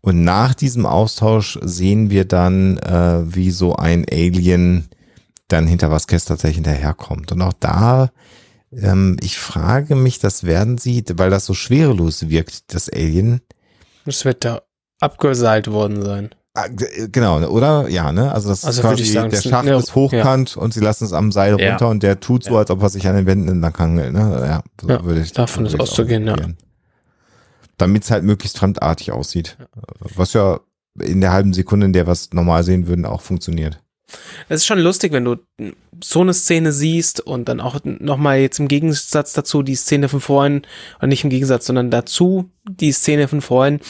[0.00, 4.88] Und nach diesem Austausch sehen wir dann, äh, wie so ein Alien
[5.48, 7.30] dann hinter Vasquez tatsächlich hinterherkommt.
[7.30, 8.10] Und auch da,
[8.72, 13.42] ähm, ich frage mich, das werden sie, weil das so schwerelos wirkt, das Alien.
[14.04, 14.62] Das wird da
[14.98, 16.30] abgeseilt worden sein.
[16.54, 17.88] Ah, äh, genau, oder?
[17.88, 18.30] Ja, ne?
[18.30, 20.62] Also das also ist quasi, sagen, der Schacht eine, ist hochkant ja.
[20.62, 21.86] und sie lassen es am Seil runter ja.
[21.86, 24.20] und der tut so, als ob er sich an den Wänden entlang hangelt, ne?
[24.20, 26.36] Ja, so ja, würde ich davon ist auszugehen, ja.
[27.78, 29.56] Damit es halt möglichst fremdartig aussieht.
[30.14, 30.60] Was ja
[31.00, 33.80] in der halben Sekunde, in der wir es normal sehen würden, auch funktioniert.
[34.50, 35.36] Es ist schon lustig, wenn du
[36.04, 40.20] so eine Szene siehst und dann auch nochmal jetzt im Gegensatz dazu die Szene von
[40.20, 40.62] vorhin,
[40.98, 43.80] oder nicht im Gegensatz, sondern dazu die Szene von vorhin,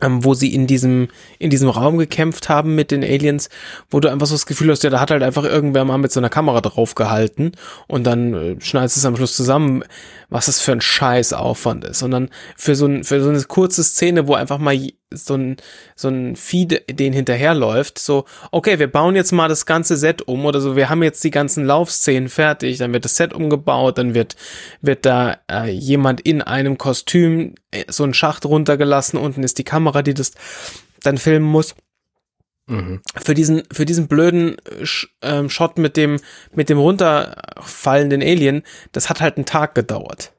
[0.00, 3.48] ähm, wo sie in diesem, in diesem Raum gekämpft haben mit den Aliens,
[3.90, 6.12] wo du einfach so das Gefühl hast, ja, da hat halt einfach irgendwer mal mit
[6.12, 7.52] so einer Kamera drauf gehalten
[7.86, 9.84] und dann äh, schneidest es am Schluss zusammen,
[10.28, 12.02] was das für ein Scheißaufwand ist.
[12.02, 14.76] Und dann für so, ein, für so eine kurze Szene, wo einfach mal
[15.16, 15.56] so ein,
[15.94, 20.44] so ein Feed den hinterherläuft, so, okay, wir bauen jetzt mal das ganze Set um
[20.44, 24.14] oder so, wir haben jetzt die ganzen Laufszenen fertig, dann wird das Set umgebaut, dann
[24.14, 24.36] wird,
[24.80, 29.64] wird da äh, jemand in einem Kostüm äh, so ein Schacht runtergelassen, unten ist die
[29.64, 30.32] Kamera, die das
[31.02, 31.74] dann filmen muss.
[32.66, 33.00] Mhm.
[33.16, 34.56] Für diesen, für diesen blöden
[35.20, 36.20] äh, Shot mit dem,
[36.52, 38.62] mit dem runterfallenden Alien,
[38.92, 40.32] das hat halt einen Tag gedauert.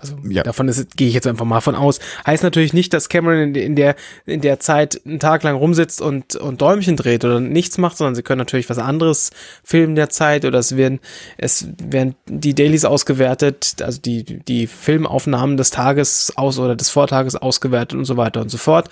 [0.00, 0.44] Also ja.
[0.44, 1.98] davon gehe ich jetzt einfach mal von aus.
[2.24, 3.96] Heißt natürlich nicht, dass Cameron in, der,
[4.26, 8.14] in der Zeit einen Tag lang rumsitzt und, und Däumchen dreht oder nichts macht, sondern
[8.14, 9.30] sie können natürlich was anderes
[9.64, 11.00] filmen der Zeit oder es werden,
[11.36, 17.34] es werden die Dailies ausgewertet, also die, die Filmaufnahmen des Tages aus oder des Vortages
[17.34, 18.90] ausgewertet und so weiter und so fort.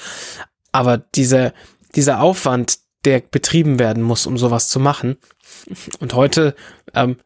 [0.73, 1.55] Aber diese,
[1.95, 5.19] dieser Aufwand, der betrieben werden muss, um sowas zu machen.
[6.01, 6.57] Und heute
[6.95, 7.17] ähm,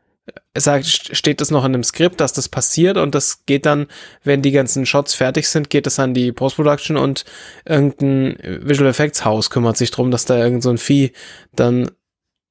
[0.56, 3.86] sagt, steht es noch in dem Skript, dass das passiert und das geht dann,
[4.24, 7.24] wenn die ganzen Shots fertig sind, geht es an die Post-Production und
[7.64, 11.12] irgendein Visual Effects Haus kümmert sich drum, dass da irgend so ein Vieh
[11.54, 11.90] dann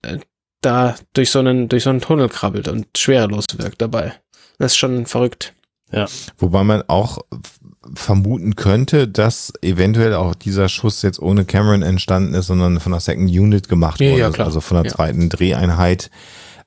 [0.01, 0.19] äh,
[0.61, 4.13] da durch so einen, durch so einen Tunnel krabbelt und schwerelos wirkt dabei.
[4.57, 5.53] Das ist schon verrückt.
[5.91, 6.05] Ja.
[6.37, 7.19] Wobei man auch
[7.95, 13.01] vermuten könnte, dass eventuell auch dieser Schuss jetzt ohne Cameron entstanden ist, sondern von der
[13.01, 16.11] Second Unit gemacht ja, wurde, ja, also von der zweiten Dreheinheit.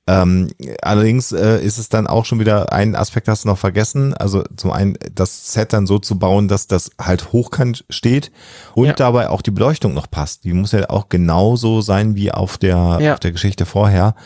[0.09, 0.51] Ähm,
[0.83, 4.15] allerdings äh, ist es dann auch schon wieder ein Aspekt, hast du noch vergessen.
[4.15, 8.33] Also zum einen das Set dann so zu bauen, dass das halt hochkant steht
[8.75, 8.93] und ja.
[8.95, 10.43] dabei auch die Beleuchtung noch passt.
[10.43, 13.13] Die muss ja auch genauso sein wie auf der, ja.
[13.15, 14.17] auf der Geschichte vorher.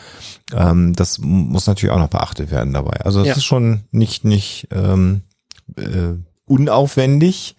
[0.51, 3.01] Ähm, das muss natürlich auch noch beachtet werden dabei.
[3.01, 3.33] Also es ja.
[3.33, 5.21] ist schon nicht, nicht ähm,
[5.75, 6.15] äh,
[6.45, 7.55] unaufwendig.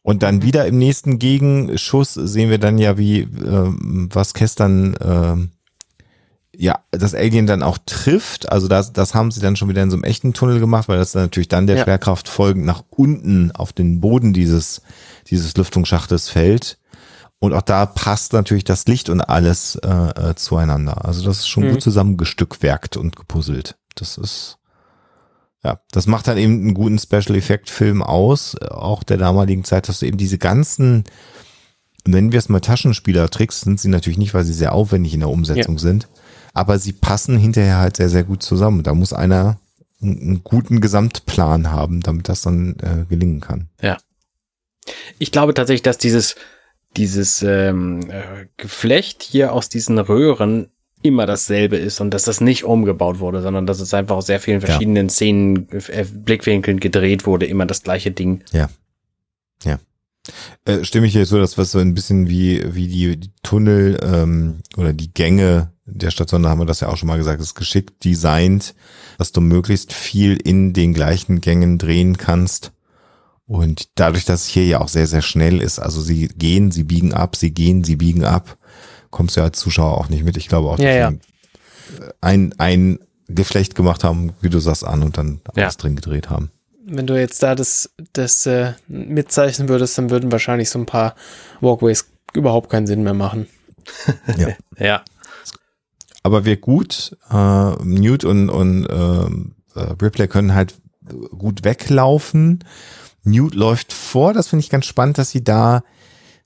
[0.00, 0.42] Und dann mhm.
[0.42, 5.57] wieder im nächsten Gegenschuss sehen wir dann ja, wie äh, was Kästern äh,
[6.60, 8.50] ja, das Alien dann auch trifft.
[8.50, 10.98] Also das, das haben sie dann schon wieder in so einem echten Tunnel gemacht, weil
[10.98, 11.84] das dann natürlich dann der ja.
[11.84, 14.82] Schwerkraft folgend nach unten auf den Boden dieses,
[15.28, 16.78] dieses Lüftungsschachtes fällt.
[17.38, 21.04] Und auch da passt natürlich das Licht und alles äh, äh, zueinander.
[21.04, 21.70] Also das ist schon mhm.
[21.74, 23.76] gut zusammengestückwerkt und gepuzzelt.
[23.94, 24.58] Das ist,
[25.62, 29.88] ja, das macht dann eben einen guten Special Effect Film aus, auch der damaligen Zeit,
[29.88, 31.04] dass du eben diese ganzen,
[32.04, 35.30] nennen wir es mal Taschenspielertricks, sind sie natürlich nicht, weil sie sehr aufwendig in der
[35.30, 35.80] Umsetzung ja.
[35.80, 36.08] sind,
[36.58, 38.82] aber sie passen hinterher halt sehr, sehr gut zusammen.
[38.82, 39.60] Da muss einer
[40.02, 43.68] einen guten Gesamtplan haben, damit das dann äh, gelingen kann.
[43.80, 43.98] Ja.
[45.18, 46.36] Ich glaube tatsächlich, dass dieses,
[46.96, 50.70] dieses ähm, äh, Geflecht hier aus diesen Röhren
[51.02, 54.40] immer dasselbe ist und dass das nicht umgebaut wurde, sondern dass es einfach aus sehr
[54.40, 55.12] vielen verschiedenen ja.
[55.12, 58.42] Szenen, äh, Blickwinkeln gedreht wurde, immer das gleiche Ding.
[58.52, 58.68] Ja.
[59.64, 59.78] Ja.
[60.64, 63.98] Äh, stimme ich hier so, dass was so ein bisschen wie, wie die, die Tunnel
[64.02, 67.40] ähm, oder die Gänge der Station, da haben wir das ja auch schon mal gesagt,
[67.40, 68.74] ist geschickt designt,
[69.16, 72.72] dass du möglichst viel in den gleichen Gängen drehen kannst.
[73.46, 76.84] Und dadurch, dass es hier ja auch sehr, sehr schnell ist, also sie gehen, sie
[76.84, 78.58] biegen ab, sie gehen, sie biegen ab,
[79.10, 80.36] kommst du ja als Zuschauer auch nicht mit.
[80.36, 81.12] Ich glaube auch, dass ja, ja.
[82.20, 85.80] ein, ein Geflecht gemacht haben, wie du sagst, an und dann alles ja.
[85.80, 86.50] drin gedreht haben.
[86.84, 91.14] Wenn du jetzt da das, das äh, mitzeichnen würdest, dann würden wahrscheinlich so ein paar
[91.60, 93.46] Walkways überhaupt keinen Sinn mehr machen.
[94.36, 94.48] ja.
[94.78, 95.02] ja.
[96.28, 100.74] Aber wir gut, äh, Newt und, und äh, Ripley können halt
[101.38, 102.64] gut weglaufen.
[103.24, 105.82] Newt läuft vor, das finde ich ganz spannend, dass sie da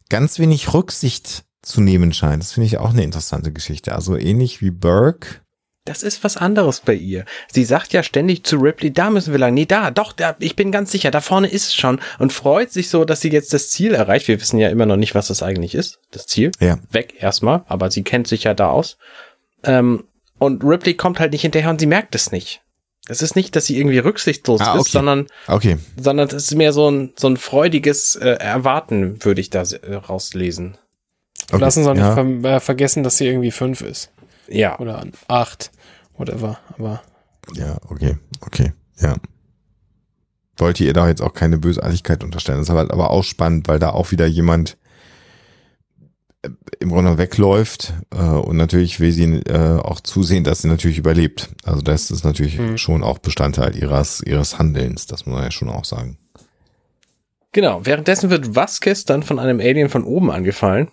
[0.09, 2.45] ganz wenig Rücksicht zu nehmen scheint.
[2.45, 3.93] Das finde ich auch eine interessante Geschichte.
[3.93, 5.41] Also ähnlich wie Burke.
[5.85, 7.25] Das ist was anderes bei ihr.
[7.51, 9.53] Sie sagt ja ständig zu Ripley, da müssen wir lang.
[9.53, 12.01] Nee, da, doch, da, ich bin ganz sicher, da vorne ist es schon.
[12.21, 14.29] Und freut sich so, dass sie jetzt das Ziel erreicht.
[14.29, 15.99] Wir wissen ja immer noch nicht, was das eigentlich ist.
[16.13, 16.53] Das Ziel.
[16.61, 16.79] Ja.
[16.93, 17.65] Weg erstmal.
[17.67, 18.97] Aber sie kennt sich ja da aus.
[19.65, 20.05] Ähm,
[20.39, 22.63] und Ripley kommt halt nicht hinterher und sie merkt es nicht.
[23.09, 24.81] Es ist nicht, dass sie irgendwie rücksichtslos ah, okay.
[24.81, 25.79] ist, sondern, okay.
[26.01, 29.95] sondern es ist mehr so ein, so ein freudiges äh, Erwarten, würde ich da äh,
[29.95, 30.79] rauslesen.
[31.49, 31.61] Okay.
[31.61, 32.15] Lass uns auch ja.
[32.23, 34.11] nicht ver äh, vergessen, dass sie irgendwie fünf ist.
[34.49, 34.79] Ja.
[34.79, 35.73] Oder acht.
[36.17, 36.59] Whatever.
[36.79, 37.03] Aber.
[37.55, 38.17] Ja, okay.
[38.41, 38.73] Okay.
[39.01, 39.17] Ja.
[40.57, 42.59] Wollte ihr da jetzt auch keine Bösartigkeit unterstellen.
[42.59, 44.77] Das ist halt aber auch spannend, weil da auch wieder jemand
[46.81, 51.51] im Grunde wegläuft äh, und natürlich will sie äh, auch zusehen, dass sie natürlich überlebt.
[51.65, 52.79] Also das ist natürlich mhm.
[52.79, 56.19] schon auch Bestandteil ihres, ihres Handelns, das muss man ja schon auch sagen.
[57.53, 60.91] Genau, währenddessen wird Vasquez dann von einem Alien von oben angefallen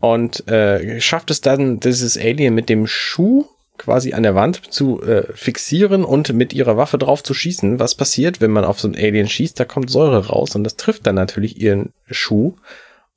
[0.00, 3.46] und äh, schafft es dann, dieses Alien mit dem Schuh
[3.78, 7.78] quasi an der Wand zu äh, fixieren und mit ihrer Waffe drauf zu schießen.
[7.78, 9.58] Was passiert, wenn man auf so ein Alien schießt?
[9.58, 12.54] Da kommt Säure raus und das trifft dann natürlich ihren Schuh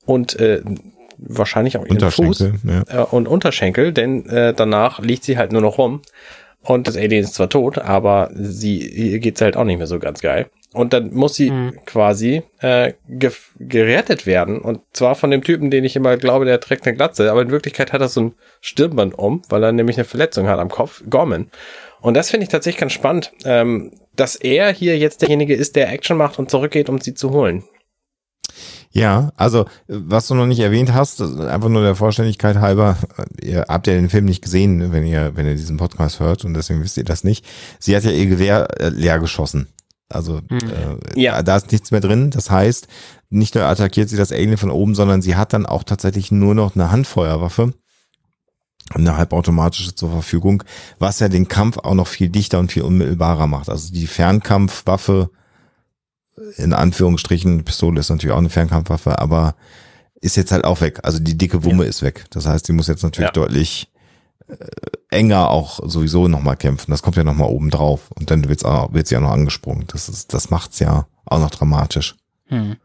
[0.04, 0.62] und äh,
[1.22, 3.02] wahrscheinlich auch ihren Fuß ja.
[3.02, 6.02] äh, und Unterschenkel, denn äh, danach liegt sie halt nur noch rum.
[6.62, 9.98] Und das Alien ist zwar tot, aber sie ihr geht's halt auch nicht mehr so
[9.98, 10.50] ganz geil.
[10.72, 11.78] Und dann muss sie mhm.
[11.84, 14.60] quasi äh, ge gerettet werden.
[14.60, 17.30] Und zwar von dem Typen, den ich immer glaube, der trägt eine Glatze.
[17.30, 20.60] Aber in Wirklichkeit hat er so ein Stirnband um, weil er nämlich eine Verletzung hat
[20.60, 21.02] am Kopf.
[21.10, 21.50] Gorman.
[22.00, 25.90] Und das finde ich tatsächlich ganz spannend, ähm, dass er hier jetzt derjenige ist, der
[25.92, 27.64] Action macht und zurückgeht, um sie zu holen.
[28.92, 32.96] Ja, also was du noch nicht erwähnt hast, einfach nur der Vollständigkeit halber,
[33.40, 36.54] ihr habt ja den Film nicht gesehen, wenn ihr, wenn ihr diesen Podcast hört und
[36.54, 37.46] deswegen wisst ihr das nicht.
[37.78, 39.68] Sie hat ja ihr Gewehr äh, leer geschossen.
[40.08, 40.58] Also hm.
[41.14, 41.40] äh, ja.
[41.42, 42.30] da ist nichts mehr drin.
[42.30, 42.88] Das heißt,
[43.28, 46.56] nicht nur attackiert sie das Alien von oben, sondern sie hat dann auch tatsächlich nur
[46.56, 47.72] noch eine Handfeuerwaffe
[48.92, 50.64] eine halbautomatische zur Verfügung,
[50.98, 53.68] was ja den Kampf auch noch viel dichter und viel unmittelbarer macht.
[53.68, 55.30] Also die Fernkampfwaffe
[56.56, 59.54] in Anführungsstrichen, Pistole ist natürlich auch eine Fernkampfwaffe, aber
[60.20, 61.00] ist jetzt halt auch weg.
[61.02, 61.88] Also die dicke Wumme ja.
[61.88, 62.26] ist weg.
[62.30, 63.32] Das heißt, die muss jetzt natürlich ja.
[63.32, 63.90] deutlich
[64.48, 64.54] äh,
[65.10, 66.90] enger auch sowieso nochmal kämpfen.
[66.90, 68.10] Das kommt ja nochmal oben drauf.
[68.18, 69.84] Und dann wird's auch, wird sie ja noch angesprungen.
[69.88, 72.16] Das ist, das macht's ja auch noch dramatisch.
[72.46, 72.76] Hm.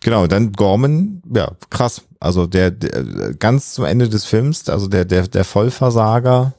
[0.00, 2.02] Genau, dann Gorman, ja, krass.
[2.20, 6.52] Also der, der ganz zum Ende des Films, also der, der, der Vollversager,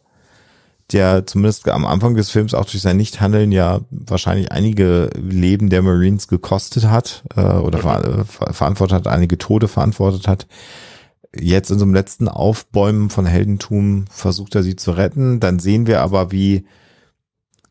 [0.92, 5.82] der zumindest am Anfang des Films auch durch sein Nichthandeln ja wahrscheinlich einige Leben der
[5.82, 10.48] Marines gekostet hat äh, oder ver verantwortet hat, einige Tode verantwortet hat.
[11.38, 15.40] Jetzt in so einem letzten Aufbäumen von Heldentum versucht er sie zu retten.
[15.40, 16.66] Dann sehen wir aber, wie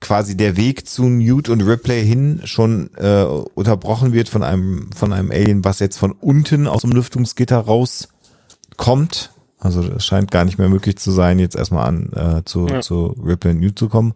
[0.01, 5.13] quasi der Weg zu Newt und Ripley hin schon äh, unterbrochen wird von einem von
[5.13, 9.34] einem Alien, was jetzt von unten aus dem Lüftungsgitter rauskommt.
[9.65, 12.83] Also es scheint gar nicht mehr möglich zu sein, jetzt erstmal an äh, zu, ja.
[12.83, 14.13] zu Ripley und Newt zu kommen.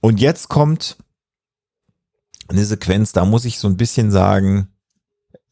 [0.00, 0.96] Und jetzt kommt
[2.48, 4.68] eine Sequenz, da muss ich so ein bisschen sagen,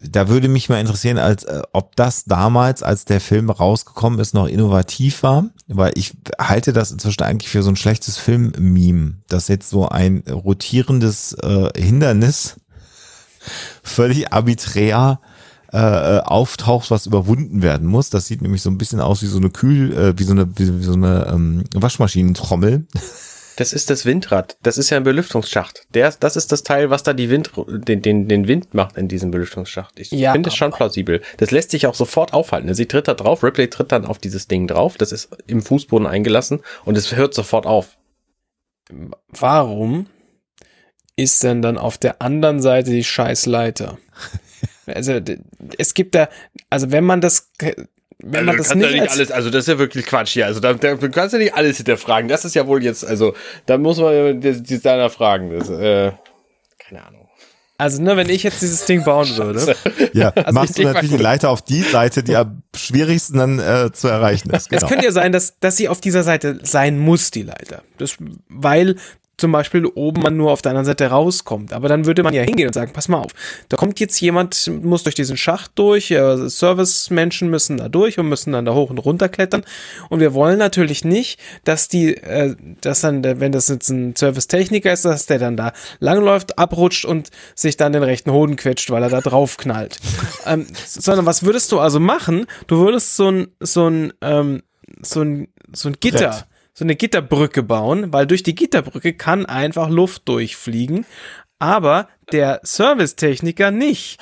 [0.01, 4.35] da würde mich mal interessieren, als äh, ob das damals, als der Film rausgekommen ist,
[4.35, 9.47] noch innovativ war, weil ich halte das inzwischen eigentlich für so ein schlechtes Film-Meme, dass
[9.47, 12.57] jetzt so ein rotierendes äh, Hindernis
[13.85, 15.21] völlig arbiträr
[15.73, 18.11] äh, äh auftaucht, was überwunden werden muss.
[18.11, 20.49] Das sieht nämlich so ein bisschen aus wie so eine Kühl, äh, wie so eine,
[20.57, 22.87] wie, wie so eine ähm, Waschmaschinentrommel.
[23.57, 24.57] Das ist das Windrad.
[24.63, 25.87] Das ist ja ein Belüftungsschacht.
[25.93, 29.09] Der, das ist das Teil, was da die Wind, den, den, den Wind macht in
[29.09, 29.99] diesem Belüftungsschacht.
[29.99, 31.21] Ich ja, finde es schon plausibel.
[31.37, 32.73] Das lässt sich auch sofort aufhalten.
[32.75, 34.97] Sie tritt da drauf, Ripley tritt dann auf dieses Ding drauf.
[34.97, 37.99] Das ist im Fußboden eingelassen und es hört sofort auf.
[39.29, 40.07] Warum
[41.17, 43.99] ist denn dann auf der anderen Seite die Scheißleiter?
[44.87, 45.21] Also
[45.79, 46.29] es gibt da,
[46.71, 47.51] also wenn man das
[48.25, 50.47] wenn man also, das nicht, ja nicht alles, also das ist ja wirklich Quatsch hier.
[50.47, 52.29] Also da, da kannst du nicht alles hinterfragen.
[52.29, 53.35] Das ist ja wohl jetzt, also
[53.67, 55.51] da muss man die Designer fragen.
[55.59, 56.13] Das, äh,
[56.79, 57.23] keine Ahnung.
[57.79, 59.75] Also, ne, wenn ich jetzt dieses Ding bauen würde.
[60.13, 63.91] ja, also machst du natürlich eine Leiter auf die Seite, die am schwierigsten dann äh,
[63.93, 64.71] zu erreichen ist.
[64.71, 64.83] Genau.
[64.83, 67.83] Es könnte ja sein, dass, dass sie auf dieser Seite sein muss, die Leiter.
[67.99, 68.17] Das,
[68.49, 68.97] weil
[69.39, 71.73] zum Beispiel oben man nur auf der anderen Seite rauskommt.
[71.73, 73.33] Aber dann würde man ja hingehen und sagen, pass mal auf,
[73.69, 78.29] da kommt jetzt jemand, muss durch diesen Schacht durch, äh, Servicemenschen müssen da durch und
[78.29, 79.65] müssen dann da hoch und runter klettern.
[80.11, 84.93] Und wir wollen natürlich nicht, dass die, äh, dass dann, wenn das jetzt ein Servicetechniker
[84.93, 89.03] ist, dass der dann da langläuft, abrutscht und sich dann den rechten Hoden quetscht, weil
[89.03, 89.99] er da drauf knallt.
[90.47, 92.47] ähm, sondern was würdest du also machen?
[92.67, 94.63] Du würdest so ein, so ein, ähm,
[95.01, 96.31] so ein, so ein Gitter.
[96.31, 101.05] Brett so eine Gitterbrücke bauen, weil durch die Gitterbrücke kann einfach Luft durchfliegen,
[101.59, 104.19] aber der Servicetechniker nicht.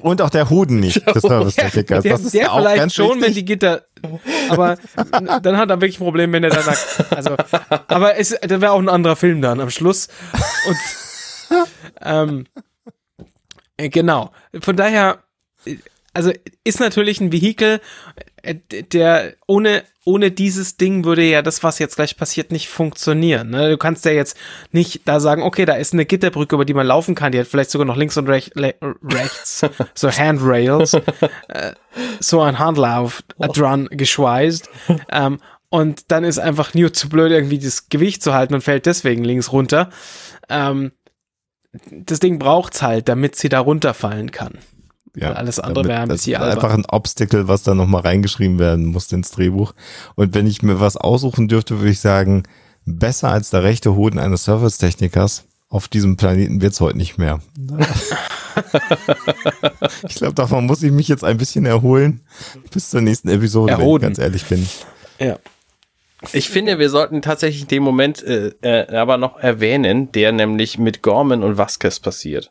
[0.00, 2.02] Und auch der Hoden nicht, der Servicetechniker.
[2.02, 3.22] Der, der, der vielleicht schon, wichtig.
[3.24, 3.82] wenn die Gitter,
[4.48, 4.76] aber
[5.42, 6.62] dann hat er wirklich ein Problem, wenn er da
[7.10, 7.36] also,
[7.88, 10.08] aber es, da wäre auch ein anderer Film dann am Schluss.
[10.68, 11.66] Und,
[12.02, 12.46] ähm,
[13.76, 14.30] genau.
[14.60, 15.24] Von daher,
[16.18, 16.32] also
[16.64, 17.80] ist natürlich ein Vehikel,
[18.42, 18.56] äh,
[18.92, 23.50] der ohne ohne dieses Ding würde ja das, was jetzt gleich passiert, nicht funktionieren.
[23.50, 23.70] Ne?
[23.70, 24.36] Du kannst ja jetzt
[24.72, 27.46] nicht da sagen, okay, da ist eine Gitterbrücke, über die man laufen kann, die hat
[27.46, 29.60] vielleicht sogar noch links und rech rechts
[29.94, 31.72] so Handrails, äh,
[32.18, 34.68] so ein Handlauf dran geschweißt.
[35.12, 35.38] Ähm,
[35.68, 39.22] und dann ist einfach Newt zu blöd, irgendwie das Gewicht zu halten und fällt deswegen
[39.22, 39.90] links runter.
[40.48, 40.92] Ähm,
[41.90, 44.58] das Ding braucht's halt, damit sie da runterfallen kann.
[45.16, 46.56] Ja, alles andere wäre ein bisschen albern.
[46.56, 49.74] Einfach ein Obstacle, was da nochmal reingeschrieben werden muss ins Drehbuch.
[50.14, 52.44] Und wenn ich mir was aussuchen dürfte, würde ich sagen,
[52.84, 57.40] besser als der rechte Hoden eines Servicetechnikers auf diesem Planeten wird's heute nicht mehr.
[60.08, 62.22] ich glaube, davon muss ich mich jetzt ein bisschen erholen
[62.72, 64.02] bis zur nächsten Episode, Erhoden.
[64.02, 64.66] wenn ich ganz ehrlich bin.
[65.18, 65.38] Ja.
[66.32, 71.02] Ich finde, wir sollten tatsächlich den Moment äh, äh, aber noch erwähnen, der nämlich mit
[71.02, 72.50] Gorman und Vasquez passiert.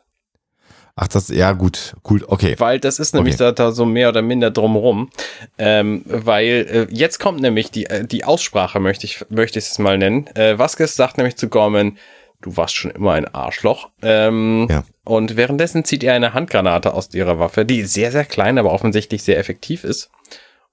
[1.00, 2.56] Ach, das, ja, gut, cool, okay.
[2.58, 3.44] Weil das ist nämlich okay.
[3.44, 5.10] da, da so mehr oder minder drumrum.
[5.56, 9.78] Ähm, weil äh, jetzt kommt nämlich die, äh, die Aussprache, möchte ich, möchte ich es
[9.78, 10.26] mal nennen.
[10.34, 11.98] Äh, Vasquez sagt nämlich zu Gorman,
[12.40, 13.90] du warst schon immer ein Arschloch.
[14.02, 14.82] Ähm, ja.
[15.04, 19.22] Und währenddessen zieht er eine Handgranate aus ihrer Waffe, die sehr, sehr klein, aber offensichtlich
[19.22, 20.10] sehr effektiv ist.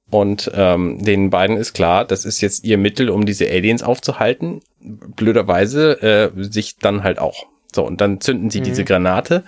[0.09, 4.61] Und ähm, den beiden ist klar, das ist jetzt ihr Mittel, um diese Aliens aufzuhalten.
[4.79, 7.45] Blöderweise äh, sich dann halt auch.
[7.75, 8.63] So, und dann zünden sie mhm.
[8.63, 9.43] diese Granate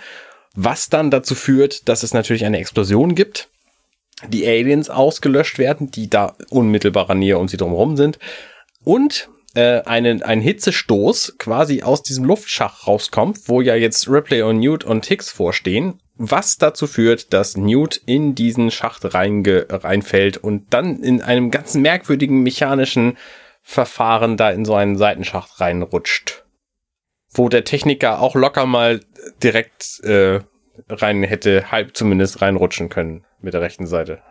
[0.59, 3.49] was dann dazu führt, dass es natürlich eine Explosion gibt,
[4.27, 8.17] die Aliens ausgelöscht werden, die da unmittelbarer Nähe um sie drumherum sind
[8.83, 14.57] und äh, einen, ein Hitzestoß quasi aus diesem Luftschacht rauskommt, wo ja jetzt Ripley und
[14.57, 20.73] Newt und Hicks vorstehen, was dazu führt, dass Newt in diesen Schacht reinge reinfällt und
[20.73, 23.15] dann in einem ganz merkwürdigen mechanischen
[23.61, 26.46] Verfahren da in so einen Seitenschacht reinrutscht
[27.31, 29.01] wo der Techniker auch locker mal
[29.43, 30.39] direkt äh,
[30.89, 34.21] rein hätte, halb zumindest reinrutschen können mit der rechten Seite.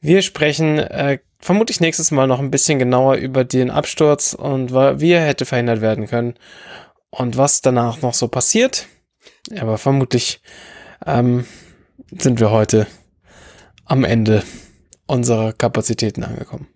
[0.00, 5.12] Wir sprechen äh, vermutlich nächstes Mal noch ein bisschen genauer über den Absturz und wie
[5.12, 6.34] er hätte verhindert werden können
[7.10, 8.86] und was danach noch so passiert.
[9.58, 10.40] Aber vermutlich
[11.06, 11.46] ähm,
[12.10, 12.86] sind wir heute
[13.84, 14.42] am Ende
[15.06, 16.68] unserer Kapazitäten angekommen.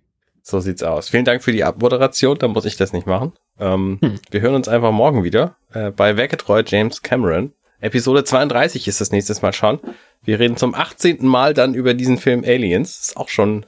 [0.43, 1.09] So sieht's aus.
[1.11, 3.33] Vielen Dank für die Abmoderation, dann muss ich das nicht machen.
[3.59, 4.19] Ähm, hm.
[4.31, 7.53] Wir hören uns einfach morgen wieder äh, bei Werketreu James Cameron.
[7.81, 9.81] Episode 32 ist das nächstes Mal schon.
[10.25, 11.27] Wir reden zum 18.
[11.27, 13.01] Mal dann über diesen Film Aliens.
[13.01, 13.67] Ist auch schon.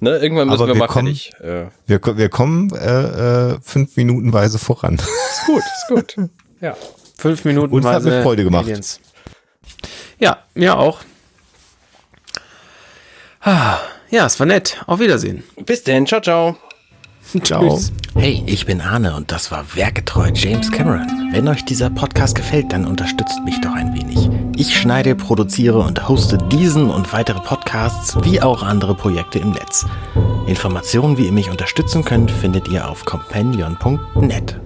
[0.00, 1.32] Ne, irgendwann müssen Aber wir, wir mal kommen, fertig.
[1.40, 1.66] Äh.
[1.86, 4.94] Wir, wir kommen äh, äh, fünf Minutenweise voran.
[4.94, 6.30] Ist gut, ist gut.
[6.60, 6.76] ja.
[7.16, 7.74] Fünf Minuten.
[7.74, 8.64] Uns hat mir Freude gemacht.
[8.64, 9.00] Aliens.
[10.18, 11.00] Ja, mir auch.
[13.40, 13.78] Ah,
[14.10, 14.82] ja, es war nett.
[14.86, 15.44] Auf Wiedersehen.
[15.64, 16.06] Bis denn.
[16.06, 16.56] Ciao, ciao.
[17.44, 17.78] Ciao.
[18.14, 21.28] Hey, ich bin Arne und das war Werketreu James Cameron.
[21.30, 24.28] Wenn euch dieser Podcast gefällt, dann unterstützt mich doch ein wenig.
[24.56, 29.86] Ich schneide, produziere und hoste diesen und weitere Podcasts wie auch andere Projekte im Netz.
[30.46, 34.60] Informationen, wie ihr mich unterstützen könnt, findet ihr auf companion.net.